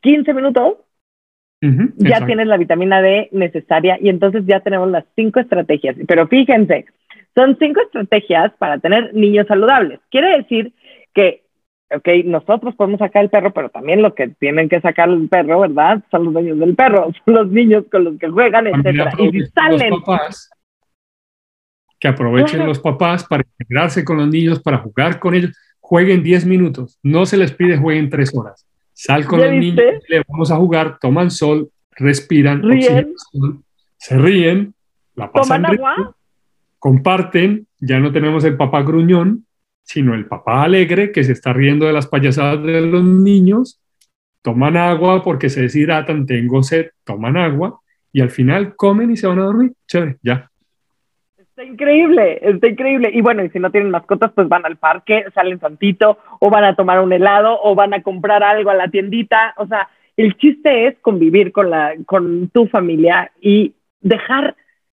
15 0.00 0.32
minutos, 0.34 0.74
ya 1.96 2.26
tienes 2.26 2.46
la 2.46 2.56
vitamina 2.56 3.00
D 3.00 3.28
necesaria 3.32 3.98
y 4.00 4.08
entonces 4.08 4.44
ya 4.46 4.60
tenemos 4.60 4.90
las 4.90 5.04
cinco 5.16 5.40
estrategias. 5.40 5.96
Pero 6.06 6.26
fíjense, 6.28 6.86
son 7.34 7.56
cinco 7.58 7.80
estrategias 7.80 8.52
para 8.58 8.78
tener 8.78 9.14
niños 9.14 9.46
saludables. 9.46 10.00
Quiere 10.10 10.38
decir 10.38 10.72
que, 11.14 11.42
ok, 11.94 12.08
nosotros 12.24 12.74
podemos 12.74 12.98
sacar 12.98 13.24
el 13.24 13.30
perro, 13.30 13.52
pero 13.52 13.70
también 13.70 14.02
lo 14.02 14.14
que 14.14 14.28
tienen 14.28 14.68
que 14.68 14.80
sacar 14.80 15.08
el 15.08 15.28
perro, 15.28 15.60
¿verdad? 15.60 16.02
Son 16.10 16.24
los 16.24 16.32
dueños 16.32 16.58
del 16.58 16.74
perro, 16.74 17.12
son 17.24 17.34
los 17.34 17.48
niños 17.48 17.84
con 17.90 18.04
los 18.04 18.18
que 18.18 18.28
juegan, 18.28 18.66
etcétera. 18.66 19.12
Y 19.18 19.40
salen 19.46 19.94
que 21.98 22.08
aprovechen 22.08 22.66
los 22.66 22.78
papás 22.78 23.24
para 23.24 23.44
integrarse 23.58 24.04
con 24.04 24.18
los 24.18 24.28
niños, 24.28 24.60
para 24.60 24.78
jugar 24.78 25.18
con 25.18 25.34
ellos. 25.34 25.52
Jueguen 25.80 26.22
10 26.22 26.46
minutos, 26.46 26.98
no 27.02 27.24
se 27.26 27.36
les 27.36 27.52
pide 27.52 27.78
jueguen 27.78 28.10
3 28.10 28.30
horas. 28.34 28.66
Sal 28.94 29.26
con 29.26 29.40
los 29.40 29.50
niños, 29.50 29.84
le 30.08 30.22
vamos 30.26 30.50
a 30.50 30.56
jugar, 30.56 30.98
toman 31.00 31.30
sol, 31.30 31.68
respiran, 31.90 32.62
se 33.98 34.16
ríen, 34.16 34.74
la 35.14 35.30
pasan 35.30 35.66
agua? 35.66 36.16
comparten, 36.78 37.66
ya 37.80 37.98
no 37.98 38.12
tenemos 38.12 38.44
el 38.44 38.56
papá 38.56 38.82
gruñón, 38.82 39.46
sino 39.82 40.14
el 40.14 40.26
papá 40.26 40.62
alegre 40.62 41.12
que 41.12 41.24
se 41.24 41.32
está 41.32 41.52
riendo 41.52 41.86
de 41.86 41.92
las 41.92 42.06
payasadas 42.06 42.62
de 42.62 42.80
los 42.80 43.02
niños, 43.04 43.80
toman 44.42 44.76
agua 44.76 45.22
porque 45.22 45.50
se 45.50 45.62
deshidratan, 45.62 46.26
tengo 46.26 46.62
sed, 46.62 46.90
toman 47.02 47.36
agua 47.36 47.80
y 48.12 48.20
al 48.20 48.30
final 48.30 48.76
comen 48.76 49.10
y 49.10 49.16
se 49.16 49.26
van 49.26 49.40
a 49.40 49.44
dormir. 49.44 49.72
Chévere, 49.88 50.18
ya, 50.22 50.50
Está 51.56 51.62
increíble, 51.62 52.40
está 52.42 52.66
increíble. 52.66 53.10
Y 53.14 53.20
bueno, 53.20 53.44
y 53.44 53.48
si 53.50 53.60
no 53.60 53.70
tienen 53.70 53.92
mascotas, 53.92 54.32
pues 54.34 54.48
van 54.48 54.66
al 54.66 54.76
parque, 54.76 55.24
salen 55.36 55.60
tantito, 55.60 56.18
o 56.40 56.50
van 56.50 56.64
a 56.64 56.74
tomar 56.74 56.98
un 56.98 57.12
helado, 57.12 57.60
o 57.62 57.76
van 57.76 57.94
a 57.94 58.02
comprar 58.02 58.42
algo 58.42 58.70
a 58.70 58.74
la 58.74 58.88
tiendita. 58.88 59.54
O 59.58 59.68
sea, 59.68 59.88
el 60.16 60.36
chiste 60.36 60.88
es 60.88 60.98
convivir 60.98 61.52
con, 61.52 61.70
la, 61.70 61.94
con 62.06 62.48
tu 62.48 62.66
familia 62.66 63.30
y 63.40 63.72
dejar 64.00 64.56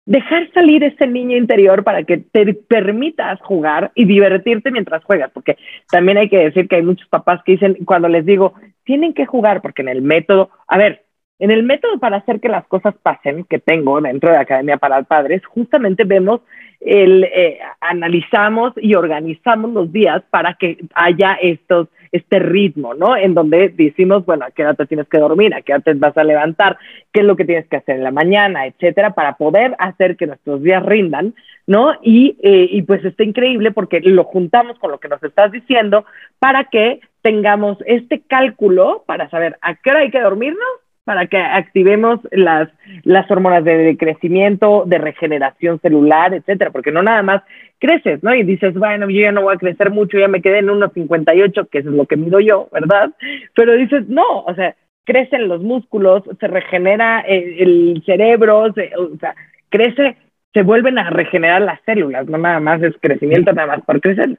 dejar 0.06 0.48
salir 0.52 0.84
ese 0.84 1.08
niño 1.08 1.36
interior 1.36 1.82
para 1.82 2.04
que 2.04 2.18
te 2.18 2.54
permitas 2.54 3.40
jugar 3.40 3.90
y 3.94 4.04
divertirte 4.04 4.70
mientras 4.70 5.02
juegas, 5.02 5.30
porque 5.32 5.56
también 5.90 6.18
hay 6.18 6.28
que 6.28 6.38
decir 6.38 6.68
que 6.68 6.76
hay 6.76 6.82
muchos 6.82 7.08
papás 7.08 7.40
que 7.42 7.52
dicen, 7.52 7.78
cuando 7.86 8.06
les 8.08 8.26
digo, 8.26 8.52
tienen 8.84 9.14
que 9.14 9.24
jugar, 9.24 9.62
porque 9.62 9.80
en 9.80 9.88
el 9.88 10.02
método, 10.02 10.50
a 10.68 10.76
ver, 10.76 11.03
en 11.38 11.50
el 11.50 11.62
método 11.64 11.98
para 11.98 12.18
hacer 12.18 12.40
que 12.40 12.48
las 12.48 12.66
cosas 12.66 12.94
pasen 13.02 13.44
que 13.44 13.58
tengo 13.58 14.00
dentro 14.00 14.30
de 14.30 14.36
la 14.36 14.42
Academia 14.42 14.76
para 14.76 15.02
Padres, 15.02 15.44
justamente 15.46 16.04
vemos 16.04 16.40
el, 16.80 17.24
eh, 17.24 17.58
analizamos 17.80 18.72
y 18.76 18.94
organizamos 18.94 19.72
los 19.72 19.92
días 19.92 20.22
para 20.30 20.54
que 20.54 20.78
haya 20.94 21.34
estos, 21.40 21.88
este 22.12 22.38
ritmo, 22.38 22.94
¿no? 22.94 23.16
En 23.16 23.34
donde 23.34 23.70
decimos, 23.70 24.24
bueno, 24.26 24.44
a 24.44 24.50
qué 24.50 24.62
hora 24.62 24.74
te 24.74 24.86
tienes 24.86 25.08
que 25.08 25.18
dormir, 25.18 25.54
a 25.54 25.62
qué 25.62 25.72
hora 25.72 25.82
te 25.82 25.94
vas 25.94 26.16
a 26.16 26.24
levantar, 26.24 26.78
qué 27.12 27.20
es 27.20 27.26
lo 27.26 27.36
que 27.36 27.44
tienes 27.44 27.66
que 27.66 27.76
hacer 27.76 27.96
en 27.96 28.04
la 28.04 28.12
mañana, 28.12 28.66
etcétera, 28.66 29.14
para 29.14 29.36
poder 29.36 29.74
hacer 29.78 30.16
que 30.16 30.26
nuestros 30.26 30.62
días 30.62 30.84
rindan, 30.84 31.34
¿no? 31.66 31.94
Y, 32.02 32.36
eh, 32.42 32.68
y 32.70 32.82
pues 32.82 33.04
está 33.04 33.24
increíble 33.24 33.72
porque 33.72 34.00
lo 34.00 34.24
juntamos 34.24 34.78
con 34.78 34.92
lo 34.92 34.98
que 34.98 35.08
nos 35.08 35.22
estás 35.22 35.50
diciendo 35.50 36.04
para 36.38 36.64
que 36.64 37.00
tengamos 37.22 37.78
este 37.86 38.20
cálculo 38.20 39.02
para 39.06 39.30
saber 39.30 39.56
a 39.62 39.74
qué 39.74 39.90
hora 39.90 40.00
hay 40.00 40.10
que 40.10 40.20
dormirnos 40.20 40.83
para 41.04 41.26
que 41.26 41.36
activemos 41.36 42.20
las, 42.32 42.68
las 43.02 43.30
hormonas 43.30 43.62
de, 43.64 43.96
crecimiento, 43.98 44.84
de 44.86 44.98
regeneración 44.98 45.78
celular, 45.80 46.32
etcétera, 46.32 46.70
porque 46.70 46.92
no 46.92 47.02
nada 47.02 47.22
más 47.22 47.42
creces, 47.78 48.22
¿no? 48.22 48.34
Y 48.34 48.42
dices, 48.42 48.74
bueno, 48.74 49.08
yo 49.10 49.20
ya 49.20 49.32
no 49.32 49.42
voy 49.42 49.54
a 49.54 49.58
crecer 49.58 49.90
mucho, 49.90 50.18
ya 50.18 50.28
me 50.28 50.40
quedé 50.40 50.58
en 50.58 50.68
1,58, 50.68 51.68
que 51.68 51.78
eso 51.78 51.90
es 51.90 51.94
lo 51.94 52.06
que 52.06 52.16
mido 52.16 52.40
yo, 52.40 52.68
¿verdad? 52.72 53.10
Pero 53.54 53.74
dices, 53.74 54.08
no, 54.08 54.40
o 54.40 54.54
sea, 54.54 54.74
crecen 55.04 55.48
los 55.48 55.62
músculos, 55.62 56.22
se 56.40 56.48
regenera 56.48 57.20
el, 57.20 57.60
el 57.60 58.02
cerebro, 58.06 58.60
o 58.60 58.72
sea, 58.72 59.34
crece, 59.68 60.16
se 60.54 60.62
vuelven 60.62 60.98
a 60.98 61.10
regenerar 61.10 61.60
las 61.60 61.80
células, 61.84 62.26
no 62.26 62.38
nada 62.38 62.60
más 62.60 62.82
es 62.82 62.94
crecimiento, 63.00 63.52
nada 63.52 63.76
más 63.76 63.84
por 63.84 64.00
crecer. 64.00 64.38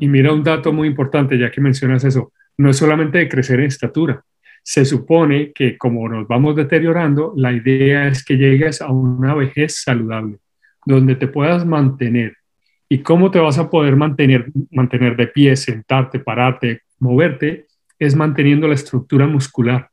Y 0.00 0.08
mira 0.08 0.32
un 0.32 0.42
dato 0.42 0.72
muy 0.72 0.88
importante, 0.88 1.38
ya 1.38 1.50
que 1.50 1.60
mencionas 1.60 2.04
eso, 2.04 2.32
no 2.56 2.70
es 2.70 2.76
solamente 2.76 3.18
de 3.18 3.28
crecer 3.28 3.60
en 3.60 3.66
estatura, 3.66 4.24
se 4.62 4.84
supone 4.84 5.52
que 5.52 5.76
como 5.78 6.08
nos 6.08 6.28
vamos 6.28 6.56
deteriorando, 6.56 7.32
la 7.36 7.52
idea 7.52 8.08
es 8.08 8.24
que 8.24 8.36
llegues 8.36 8.80
a 8.82 8.88
una 8.90 9.34
vejez 9.34 9.82
saludable, 9.82 10.38
donde 10.84 11.16
te 11.16 11.28
puedas 11.28 11.66
mantener. 11.66 12.36
¿Y 12.88 12.98
cómo 12.98 13.30
te 13.30 13.38
vas 13.38 13.58
a 13.58 13.70
poder 13.70 13.96
mantener, 13.96 14.50
mantener 14.70 15.16
de 15.16 15.28
pie, 15.28 15.56
sentarte, 15.56 16.18
pararte, 16.18 16.82
moverte? 16.98 17.66
Es 17.98 18.16
manteniendo 18.16 18.66
la 18.66 18.74
estructura 18.74 19.26
muscular. 19.26 19.90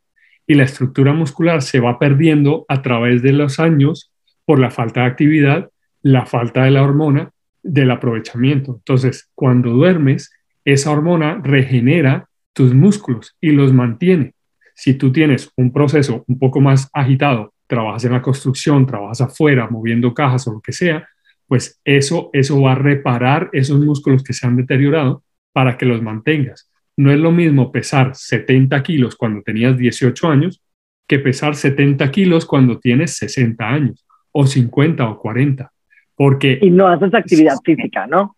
Y 0.47 0.56
la 0.56 0.63
estructura 0.63 1.13
muscular 1.13 1.62
se 1.62 1.80
va 1.80 1.99
perdiendo 1.99 2.65
a 2.67 2.82
través 2.82 3.21
de 3.21 3.34
los 3.34 3.60
años 3.60 4.12
por 4.45 4.60
la 4.60 4.71
falta 4.71 5.01
de 5.01 5.08
actividad, 5.08 5.69
la 6.01 6.25
falta 6.25 6.63
de 6.63 6.71
la 6.71 6.84
hormona, 6.84 7.32
del 7.62 7.91
aprovechamiento. 7.91 8.75
Entonces, 8.77 9.30
cuando 9.36 9.71
duermes, 9.71 10.32
esa 10.63 10.91
hormona 10.91 11.39
regenera 11.43 12.30
tus 12.53 12.73
músculos 12.73 13.36
y 13.41 13.51
los 13.51 13.73
mantiene. 13.73 14.34
Si 14.78 14.94
tú 14.94 15.12
tienes 15.12 15.52
un 15.56 15.74
proceso 15.74 16.24
un 16.28 16.38
poco 16.38 16.62
más 16.62 16.88
agitado, 16.94 17.52
trabajas 17.66 18.06
en 18.06 18.12
la 18.12 18.22
construcción, 18.22 18.86
trabajas 18.86 19.22
afuera, 19.22 19.68
moviendo 19.72 20.13
cajas 20.13 20.48
o 20.48 20.54
lo 20.54 20.62
que 20.62 20.72
sea, 20.72 21.08
pues 21.48 21.82
eso, 21.84 22.30
eso 22.32 22.62
va 22.62 22.74
a 22.74 22.76
reparar 22.76 23.50
esos 23.54 23.80
músculos 23.80 24.24
que 24.24 24.34
se 24.34 24.46
han 24.46 24.56
deteriorado 24.56 25.24
para 25.52 25.80
que 25.80 25.88
los 25.88 26.04
mantengas. 26.04 26.70
No 26.96 27.12
es 27.12 27.18
lo 27.18 27.32
mismo 27.32 27.72
pesar 27.72 28.12
70 28.13 28.84
kilos 28.84 29.16
cuando 29.16 29.42
tenías 29.42 29.76
18 29.76 30.28
años 30.28 30.62
que 31.08 31.18
pesar 31.18 31.56
70 31.56 32.12
kilos 32.12 32.46
cuando 32.46 32.80
tienes 32.80 33.16
60 33.16 33.68
años 33.68 34.06
o 34.32 34.46
50 34.46 35.10
o 35.10 35.18
40. 35.18 35.72
Porque, 36.16 36.60
y 36.62 36.70
no 36.70 36.88
haces 36.88 37.16
actividad 37.16 37.56
física, 37.63 38.06
¿no? 38.06 38.36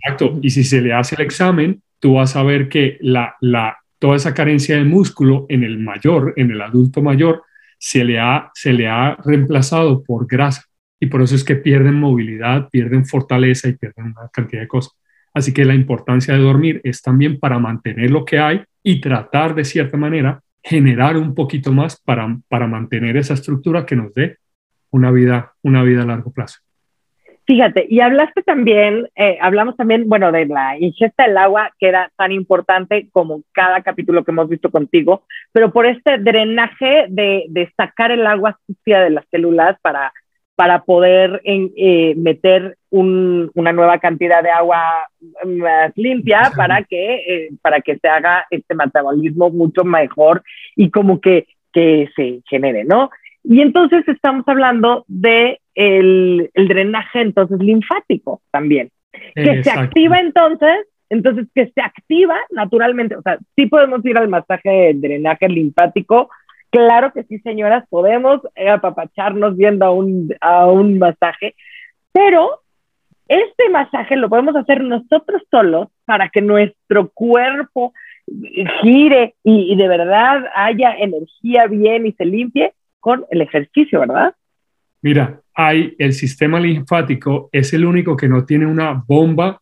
Exacto. 0.00 0.36
Y 0.42 0.50
si 0.50 0.64
se 0.64 0.80
le 0.80 0.92
hace 0.92 1.14
el 1.14 1.22
examen, 1.22 1.80
tú 2.00 2.14
vas 2.14 2.34
a 2.34 2.42
ver 2.42 2.68
que 2.68 2.98
la, 3.00 3.36
la, 3.40 3.76
toda 4.00 4.16
esa 4.16 4.34
carencia 4.34 4.76
de 4.76 4.84
músculo 4.84 5.46
en 5.48 5.62
el 5.62 5.78
mayor, 5.78 6.32
en 6.36 6.50
el 6.50 6.60
adulto 6.60 7.02
mayor, 7.02 7.44
se 7.78 8.02
le 8.02 8.18
ha, 8.18 8.50
se 8.54 8.72
le 8.72 8.88
ha 8.88 9.16
reemplazado 9.24 10.02
por 10.02 10.26
grasa 10.26 10.64
y 10.98 11.06
por 11.06 11.22
eso 11.22 11.34
es 11.34 11.44
que 11.44 11.54
pierden 11.54 11.94
movilidad, 11.94 12.68
pierden 12.70 13.06
fortaleza 13.06 13.68
y 13.68 13.76
pierden 13.76 14.06
una 14.06 14.28
cantidad 14.32 14.62
de 14.62 14.68
cosas. 14.68 14.92
Así 15.32 15.52
que 15.52 15.64
la 15.64 15.74
importancia 15.74 16.34
de 16.34 16.40
dormir 16.40 16.80
es 16.82 17.02
también 17.02 17.38
para 17.38 17.58
mantener 17.58 18.10
lo 18.10 18.24
que 18.24 18.38
hay 18.38 18.62
y 18.82 19.00
tratar 19.00 19.54
de 19.54 19.64
cierta 19.64 19.96
manera 19.96 20.42
generar 20.62 21.16
un 21.16 21.34
poquito 21.34 21.72
más 21.72 22.00
para, 22.00 22.38
para 22.48 22.66
mantener 22.66 23.16
esa 23.16 23.34
estructura 23.34 23.86
que 23.86 23.96
nos 23.96 24.12
dé 24.12 24.38
una 24.90 25.10
vida, 25.10 25.54
una 25.62 25.82
vida 25.82 26.02
a 26.02 26.06
largo 26.06 26.32
plazo. 26.32 26.58
Fíjate, 27.50 27.84
y 27.90 27.98
hablaste 27.98 28.42
también, 28.44 29.08
eh, 29.16 29.36
hablamos 29.40 29.76
también, 29.76 30.08
bueno, 30.08 30.30
de 30.30 30.46
la 30.46 30.78
ingesta 30.78 31.26
del 31.26 31.36
agua, 31.36 31.72
que 31.80 31.88
era 31.88 32.08
tan 32.14 32.30
importante 32.30 33.08
como 33.10 33.42
cada 33.50 33.82
capítulo 33.82 34.22
que 34.22 34.30
hemos 34.30 34.48
visto 34.48 34.70
contigo, 34.70 35.24
pero 35.50 35.72
por 35.72 35.84
este 35.84 36.18
drenaje 36.18 37.06
de, 37.08 37.46
de 37.48 37.68
sacar 37.76 38.12
el 38.12 38.24
agua 38.24 38.56
sucia 38.68 39.00
de 39.00 39.10
las 39.10 39.24
células 39.32 39.76
para, 39.82 40.12
para 40.54 40.84
poder 40.84 41.42
eh, 41.42 42.14
meter 42.14 42.76
un, 42.88 43.50
una 43.54 43.72
nueva 43.72 43.98
cantidad 43.98 44.44
de 44.44 44.50
agua 44.50 45.08
más 45.44 45.90
limpia 45.96 46.52
para 46.56 46.84
que, 46.84 47.14
eh, 47.16 47.48
para 47.60 47.80
que 47.80 47.98
se 47.98 48.06
haga 48.06 48.46
este 48.50 48.76
metabolismo 48.76 49.50
mucho 49.50 49.82
mejor 49.82 50.44
y 50.76 50.88
como 50.92 51.20
que, 51.20 51.48
que 51.72 52.08
se 52.14 52.42
genere, 52.48 52.84
¿no? 52.84 53.10
Y 53.42 53.60
entonces 53.60 54.06
estamos 54.06 54.46
hablando 54.46 55.04
de 55.08 55.60
el, 55.80 56.50
el 56.52 56.68
drenaje 56.68 57.22
entonces 57.22 57.58
linfático 57.58 58.42
también, 58.50 58.90
que 59.34 59.64
se 59.64 59.70
activa 59.70 60.20
entonces, 60.20 60.86
entonces 61.08 61.46
que 61.54 61.72
se 61.74 61.80
activa 61.80 62.36
naturalmente, 62.50 63.16
o 63.16 63.22
sea, 63.22 63.38
sí 63.56 63.66
podemos 63.66 64.04
ir 64.04 64.18
al 64.18 64.28
masaje 64.28 64.68
de 64.68 64.94
drenaje 64.94 65.48
linfático, 65.48 66.28
claro 66.68 67.12
que 67.12 67.24
sí, 67.24 67.38
señoras, 67.38 67.84
podemos 67.88 68.40
apapacharnos 68.68 69.56
viendo 69.56 69.86
a 69.86 69.90
un, 69.90 70.34
a 70.42 70.66
un 70.66 70.98
masaje, 70.98 71.54
pero 72.12 72.60
este 73.28 73.70
masaje 73.70 74.16
lo 74.16 74.28
podemos 74.28 74.56
hacer 74.56 74.82
nosotros 74.82 75.42
solos 75.50 75.88
para 76.04 76.28
que 76.28 76.42
nuestro 76.42 77.08
cuerpo 77.08 77.94
gire 78.82 79.34
y, 79.42 79.72
y, 79.72 79.76
de 79.76 79.88
verdad 79.88 80.44
haya 80.54 80.94
energía 80.94 81.66
bien 81.68 82.06
y 82.06 82.12
se 82.12 82.26
limpie 82.26 82.74
con 83.00 83.24
el 83.30 83.40
ejercicio, 83.40 84.00
¿verdad? 84.00 84.34
Mira, 85.02 85.39
hay 85.54 85.94
el 85.98 86.12
sistema 86.12 86.60
linfático, 86.60 87.48
es 87.52 87.72
el 87.72 87.84
único 87.84 88.16
que 88.16 88.28
no 88.28 88.44
tiene 88.44 88.66
una 88.66 88.92
bomba 88.92 89.60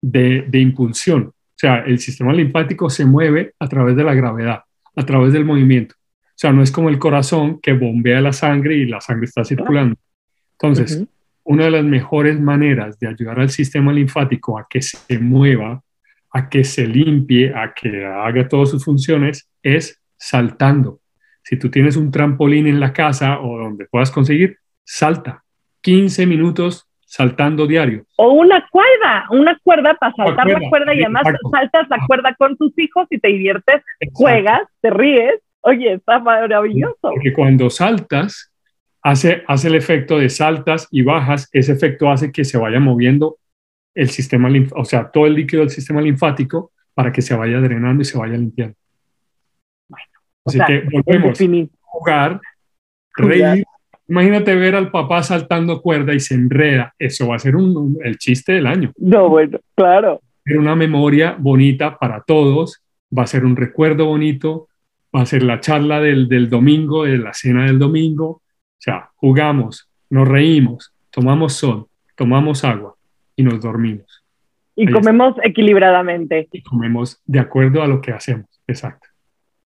de, 0.00 0.44
de 0.48 0.58
impulsión. 0.60 1.22
O 1.24 1.56
sea, 1.56 1.78
el 1.80 1.98
sistema 1.98 2.32
linfático 2.32 2.90
se 2.90 3.04
mueve 3.04 3.54
a 3.58 3.68
través 3.68 3.96
de 3.96 4.04
la 4.04 4.14
gravedad, 4.14 4.62
a 4.94 5.06
través 5.06 5.32
del 5.32 5.44
movimiento. 5.44 5.94
O 6.34 6.36
sea, 6.36 6.52
no 6.52 6.62
es 6.62 6.72
como 6.72 6.88
el 6.88 6.98
corazón 6.98 7.60
que 7.60 7.72
bombea 7.72 8.20
la 8.20 8.32
sangre 8.32 8.76
y 8.76 8.86
la 8.86 9.00
sangre 9.00 9.26
está 9.26 9.44
circulando. 9.44 9.96
Entonces, 10.52 11.04
una 11.44 11.64
de 11.64 11.70
las 11.70 11.84
mejores 11.84 12.40
maneras 12.40 12.98
de 12.98 13.06
ayudar 13.06 13.38
al 13.38 13.50
sistema 13.50 13.92
linfático 13.92 14.58
a 14.58 14.66
que 14.68 14.82
se 14.82 15.18
mueva, 15.18 15.82
a 16.32 16.48
que 16.48 16.64
se 16.64 16.86
limpie, 16.86 17.54
a 17.54 17.72
que 17.72 18.04
haga 18.04 18.48
todas 18.48 18.70
sus 18.70 18.84
funciones, 18.84 19.48
es 19.62 20.00
saltando. 20.16 21.00
Si 21.42 21.56
tú 21.56 21.70
tienes 21.70 21.96
un 21.96 22.10
trampolín 22.10 22.66
en 22.66 22.80
la 22.80 22.92
casa 22.92 23.40
o 23.40 23.58
donde 23.58 23.86
puedas 23.86 24.10
conseguir, 24.10 24.58
salta. 24.84 25.42
15 25.82 26.26
minutos 26.26 26.88
saltando 27.14 27.66
diario. 27.66 28.04
O 28.16 28.32
una 28.32 28.66
cuerda, 28.70 29.26
una 29.30 29.58
cuerda 29.62 29.94
para 29.94 30.12
saltar 30.14 30.48
la 30.48 30.68
cuerda, 30.68 30.94
y 30.94 31.02
además 31.02 31.22
saltas 31.52 31.88
la 31.88 31.98
cuerda 32.06 32.34
con 32.34 32.56
tus 32.56 32.76
hijos 32.78 33.06
y 33.10 33.18
te 33.18 33.28
diviertes, 33.28 33.82
juegas, 34.12 34.62
te 34.80 34.90
ríes. 34.90 35.40
Oye, 35.60 35.94
está 35.94 36.18
maravilloso. 36.18 36.96
Porque 37.00 37.32
cuando 37.32 37.70
saltas, 37.70 38.52
hace, 39.02 39.44
hace 39.46 39.68
el 39.68 39.76
efecto 39.76 40.18
de 40.18 40.28
saltas 40.28 40.88
y 40.90 41.02
bajas, 41.02 41.48
ese 41.52 41.72
efecto 41.72 42.10
hace 42.10 42.32
que 42.32 42.44
se 42.44 42.58
vaya 42.58 42.80
moviendo 42.80 43.38
el 43.94 44.10
sistema, 44.10 44.48
o 44.74 44.84
sea, 44.84 45.10
todo 45.10 45.26
el 45.26 45.34
líquido 45.34 45.60
del 45.60 45.70
sistema 45.70 46.00
linfático 46.00 46.72
para 46.94 47.12
que 47.12 47.22
se 47.22 47.36
vaya 47.36 47.60
drenando 47.60 48.02
y 48.02 48.04
se 48.04 48.18
vaya 48.18 48.36
limpiando. 48.36 48.76
Así 50.44 50.58
que 50.66 50.82
volvemos 50.90 51.40
a 51.40 51.68
jugar, 51.82 52.40
reír. 53.16 53.64
Imagínate 54.08 54.54
ver 54.54 54.74
al 54.74 54.90
papá 54.90 55.22
saltando 55.22 55.80
cuerda 55.80 56.14
y 56.14 56.20
se 56.20 56.34
enreda. 56.34 56.94
Eso 56.98 57.28
va 57.28 57.36
a 57.36 57.38
ser 57.38 57.56
un, 57.56 57.98
el 58.02 58.18
chiste 58.18 58.52
del 58.52 58.66
año. 58.66 58.92
No, 58.98 59.28
bueno, 59.28 59.58
claro. 59.74 60.20
Ser 60.44 60.58
una 60.58 60.76
memoria 60.76 61.36
bonita 61.38 61.96
para 61.98 62.22
todos. 62.22 62.82
Va 63.16 63.22
a 63.22 63.26
ser 63.26 63.44
un 63.44 63.56
recuerdo 63.56 64.06
bonito. 64.06 64.68
Va 65.14 65.22
a 65.22 65.26
ser 65.26 65.42
la 65.42 65.60
charla 65.60 66.00
del, 66.00 66.28
del 66.28 66.50
domingo, 66.50 67.04
de 67.04 67.18
la 67.18 67.32
cena 67.32 67.64
del 67.66 67.78
domingo. 67.78 68.26
O 68.26 68.42
sea, 68.78 69.10
jugamos, 69.14 69.88
nos 70.10 70.28
reímos, 70.28 70.92
tomamos 71.10 71.54
sol, 71.54 71.86
tomamos 72.16 72.64
agua 72.64 72.94
y 73.36 73.42
nos 73.42 73.60
dormimos. 73.60 74.24
Y 74.76 74.90
comemos 74.90 75.36
equilibradamente. 75.42 76.48
Y 76.52 76.62
comemos 76.62 77.22
de 77.24 77.38
acuerdo 77.38 77.82
a 77.82 77.86
lo 77.86 78.00
que 78.00 78.12
hacemos. 78.12 78.46
Exacto. 78.66 79.08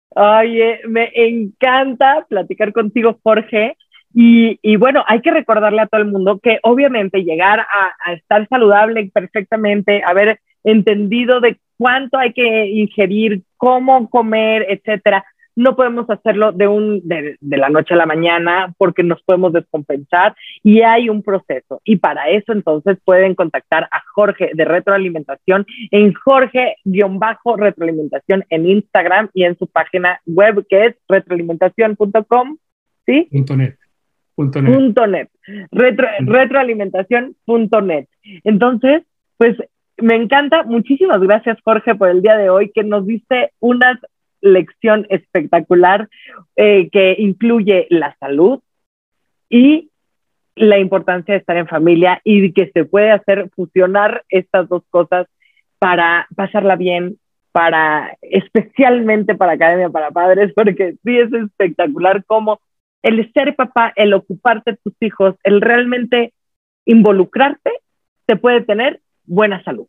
Oye, 0.10 0.82
me 0.88 1.12
encanta 1.16 2.26
platicar 2.28 2.74
contigo, 2.74 3.18
Jorge. 3.24 3.78
Y, 4.14 4.76
bueno, 4.78 5.04
hay 5.08 5.22
que 5.22 5.32
recordarle 5.32 5.82
a 5.82 5.88
todo 5.88 6.02
el 6.02 6.08
mundo 6.08 6.40
que 6.40 6.60
obviamente 6.64 7.24
llegar 7.24 7.60
a, 7.60 8.14
estar 8.14 8.48
saludable 8.48 9.12
perfectamente, 9.14 10.02
haber 10.06 10.40
entendido 10.64 11.40
de 11.40 11.60
cuánto 11.78 12.18
hay 12.18 12.34
que 12.34 12.66
ingerir, 12.68 13.44
cómo 13.58 14.10
comer, 14.10 14.66
etcétera, 14.70 15.24
no 15.56 15.76
podemos 15.76 16.08
hacerlo 16.10 16.52
de, 16.54 16.68
un, 16.68 17.02
de, 17.04 17.38
la 17.42 17.70
noche 17.70 17.94
a 17.94 17.98
la 17.98 18.06
mañana 18.06 18.74
porque 18.78 19.04
nos 19.04 19.22
podemos 19.24 19.52
descompensar 19.52 20.34
y 20.64 20.80
hay 20.82 21.10
un 21.10 21.22
proceso. 21.22 21.82
Y 21.84 21.98
para 21.98 22.30
eso 22.30 22.54
entonces 22.54 22.98
pueden 23.04 23.36
contactar 23.36 23.90
a 23.92 24.02
Jorge 24.14 24.52
de 24.54 24.64
Retroalimentación 24.64 25.66
en 25.92 26.14
Jorge-Retroalimentación 26.14 28.46
en 28.50 28.70
Instagram 28.70 29.30
y 29.34 29.44
en 29.44 29.58
su 29.58 29.68
página 29.68 30.22
web 30.26 30.66
que 30.70 30.86
es 30.86 30.96
retroalimentación.com. 31.10 32.58
¿Sí? 33.06 33.28
Punto 34.74 35.08
net. 35.08 35.30
Retro, 35.72 36.08
retroalimentación.net. 36.20 38.08
Entonces, 38.44 39.04
pues 39.38 39.58
me 39.98 40.16
encanta. 40.16 40.64
Muchísimas 40.64 41.20
gracias, 41.22 41.58
Jorge, 41.64 41.96
por 41.96 42.10
el 42.10 42.22
día 42.22 42.38
de 42.38 42.50
hoy, 42.50 42.72
que 42.74 42.84
nos 42.84 43.06
diste 43.06 43.52
unas 43.60 43.98
lección 44.42 45.06
espectacular 45.10 46.08
eh, 46.56 46.90
que 46.92 47.16
incluye 47.20 47.88
la 47.90 48.16
salud 48.20 48.62
y 49.50 49.90
la 50.56 50.80
importancia 50.80 51.34
de 51.34 51.40
estar 51.40 51.58
en 51.58 51.68
familia 51.68 52.22
y 52.24 52.52
que 52.54 52.72
se 52.74 52.86
puede 52.86 53.12
hacer 53.12 53.50
fusionar 53.56 54.24
estas 54.30 54.68
dos 54.70 54.84
cosas 54.90 55.28
para 55.80 56.28
pasarla 56.36 56.76
bien, 56.76 57.18
para 57.52 58.18
especialmente 58.22 59.36
para 59.36 59.54
Academia 59.54 59.90
para 59.90 60.12
Padres, 60.12 60.52
porque 60.54 60.96
sí 61.04 61.18
es 61.18 61.32
espectacular 61.34 62.24
cómo 62.26 62.60
el 63.02 63.32
ser 63.34 63.56
papá, 63.56 63.94
el 63.96 64.14
ocuparte 64.14 64.72
de 64.72 64.78
tus 64.84 64.94
hijos, 65.00 65.36
el 65.44 65.62
realmente 65.62 66.34
involucrarte, 66.86 67.72
te 68.26 68.36
puede 68.36 68.62
tener 68.62 69.02
buena 69.26 69.64
salud. 69.64 69.88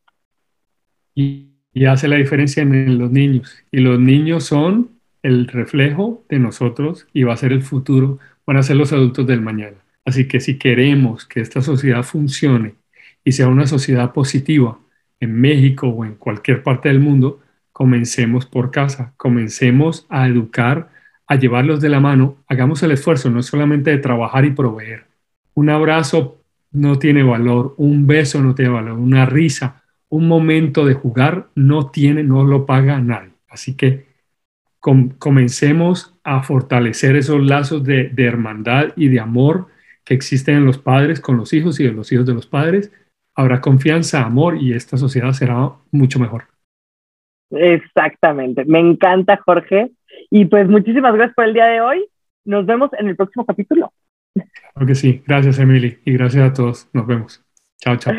Y 1.15 1.51
hace 1.87 2.09
la 2.09 2.17
diferencia 2.17 2.63
en 2.63 2.99
los 2.99 3.11
niños. 3.11 3.65
Y 3.71 3.81
los 3.81 3.99
niños 3.99 4.45
son 4.45 4.91
el 5.23 5.47
reflejo 5.47 6.25
de 6.29 6.39
nosotros 6.39 7.07
y 7.13 7.25
va 7.25 7.35
a 7.35 7.37
ser 7.37 7.53
el 7.53 7.63
futuro, 7.63 8.19
van 8.47 8.57
a 8.57 8.63
ser 8.63 8.77
los 8.77 8.93
adultos 8.93 9.27
del 9.27 9.41
mañana. 9.41 9.77
Así 10.05 10.27
que 10.27 10.41
si 10.41 10.59
queremos 10.59 11.27
que 11.27 11.41
esta 11.41 11.63
sociedad 11.63 12.03
funcione 12.03 12.75
y 13.25 13.33
sea 13.33 13.49
una 13.49 13.67
sociedad 13.67 14.13
positiva 14.13 14.79
en 15.21 15.39
México 15.39 15.89
o 15.89 16.05
en 16.05 16.15
cualquier 16.15 16.63
parte 16.63 16.89
del 16.89 17.01
mundo, 17.01 17.41
comencemos 17.73 18.47
por 18.47 18.71
casa, 18.71 19.13
comencemos 19.17 20.07
a 20.09 20.27
educar, 20.27 20.89
a 21.31 21.37
llevarlos 21.37 21.81
de 21.81 21.89
la 21.89 22.01
mano, 22.01 22.37
hagamos 22.49 22.83
el 22.83 22.91
esfuerzo, 22.91 23.31
no 23.31 23.43
solamente 23.43 23.91
de 23.91 23.99
trabajar 23.99 24.45
y 24.45 24.51
proveer. 24.51 25.07
Un 25.55 25.71
abrazo 25.71 26.43
no 26.73 26.99
tiene 26.99 27.23
valor, 27.23 27.75
un 27.79 28.07
beso 28.07 28.43
no 28.43 28.55
tiene 28.55 28.73
valor, 28.73 28.99
una 28.99 29.25
risa 29.25 29.81
un 30.11 30.27
momento 30.27 30.85
de 30.85 30.95
jugar 30.95 31.49
no 31.55 31.91
tiene, 31.91 32.23
no 32.23 32.45
lo 32.45 32.67
paga 32.67 33.01
nadie. 33.01 33.31
Así 33.49 33.75
que 33.75 34.11
comencemos 34.81 36.15
a 36.25 36.43
fortalecer 36.43 37.17
esos 37.17 37.43
lazos 37.43 37.85
de, 37.85 38.13
hermandad 38.17 38.89
y 38.97 39.09
de 39.09 39.21
amor 39.21 39.69
que 40.05 40.15
existen 40.15 40.57
en 40.57 40.65
los 40.65 40.79
padres 40.79 41.21
con 41.21 41.37
los 41.37 41.53
hijos 41.53 41.79
y 41.81 41.85
de 41.85 41.93
los 41.93 42.11
hijos 42.13 42.27
de 42.27 42.35
los 42.35 42.47
padres. 42.47 42.91
Habrá 43.35 43.61
confianza, 43.61 44.25
amor 44.25 44.61
y 44.61 44.73
esta 44.73 44.97
sociedad 44.97 45.33
será 45.33 45.73
mucho 45.93 46.19
mejor. 46.19 46.50
Exactamente. 47.51 48.65
Me 48.65 48.79
encanta, 48.79 49.41
Jorge. 49.45 49.91
Y 50.31 50.45
pues 50.47 50.69
muchísimas 50.69 51.15
gracias 51.15 51.35
por 51.35 51.45
el 51.47 51.55
día 51.55 51.67
de 51.67 51.81
hoy. 51.81 52.07
Nos 52.45 52.67
vemos 52.67 52.91
en 52.99 53.09
el 53.09 53.17
próximo 53.17 53.45
capítulo. 53.45 53.93
Claro 54.35 54.87
que 54.87 54.95
sí. 54.95 55.23
Gracias, 55.27 55.59
Emily. 55.59 55.99
Y 56.05 56.13
gracias 56.13 56.51
a 56.51 56.53
todos. 56.53 56.89
Nos 56.93 57.07
vemos. 57.07 57.45
Chao, 57.79 57.97
chao. 57.97 58.15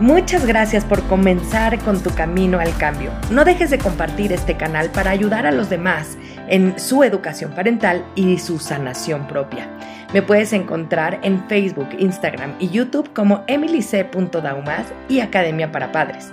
Muchas 0.00 0.44
gracias 0.44 0.84
por 0.84 1.02
comenzar 1.04 1.78
con 1.78 2.02
tu 2.02 2.10
camino 2.10 2.58
al 2.58 2.76
cambio. 2.78 3.12
No 3.30 3.44
dejes 3.44 3.70
de 3.70 3.78
compartir 3.78 4.32
este 4.32 4.56
canal 4.56 4.90
para 4.90 5.12
ayudar 5.12 5.46
a 5.46 5.52
los 5.52 5.70
demás 5.70 6.18
en 6.48 6.78
su 6.80 7.04
educación 7.04 7.52
parental 7.54 8.04
y 8.16 8.38
su 8.38 8.58
sanación 8.58 9.28
propia. 9.28 9.68
Me 10.12 10.20
puedes 10.20 10.52
encontrar 10.52 11.20
en 11.22 11.46
Facebook, 11.48 11.88
Instagram 11.96 12.54
y 12.58 12.70
YouTube 12.70 13.12
como 13.12 13.44
emilyc.daumas 13.46 14.92
y 15.08 15.20
Academia 15.20 15.70
para 15.70 15.92
Padres. 15.92 16.32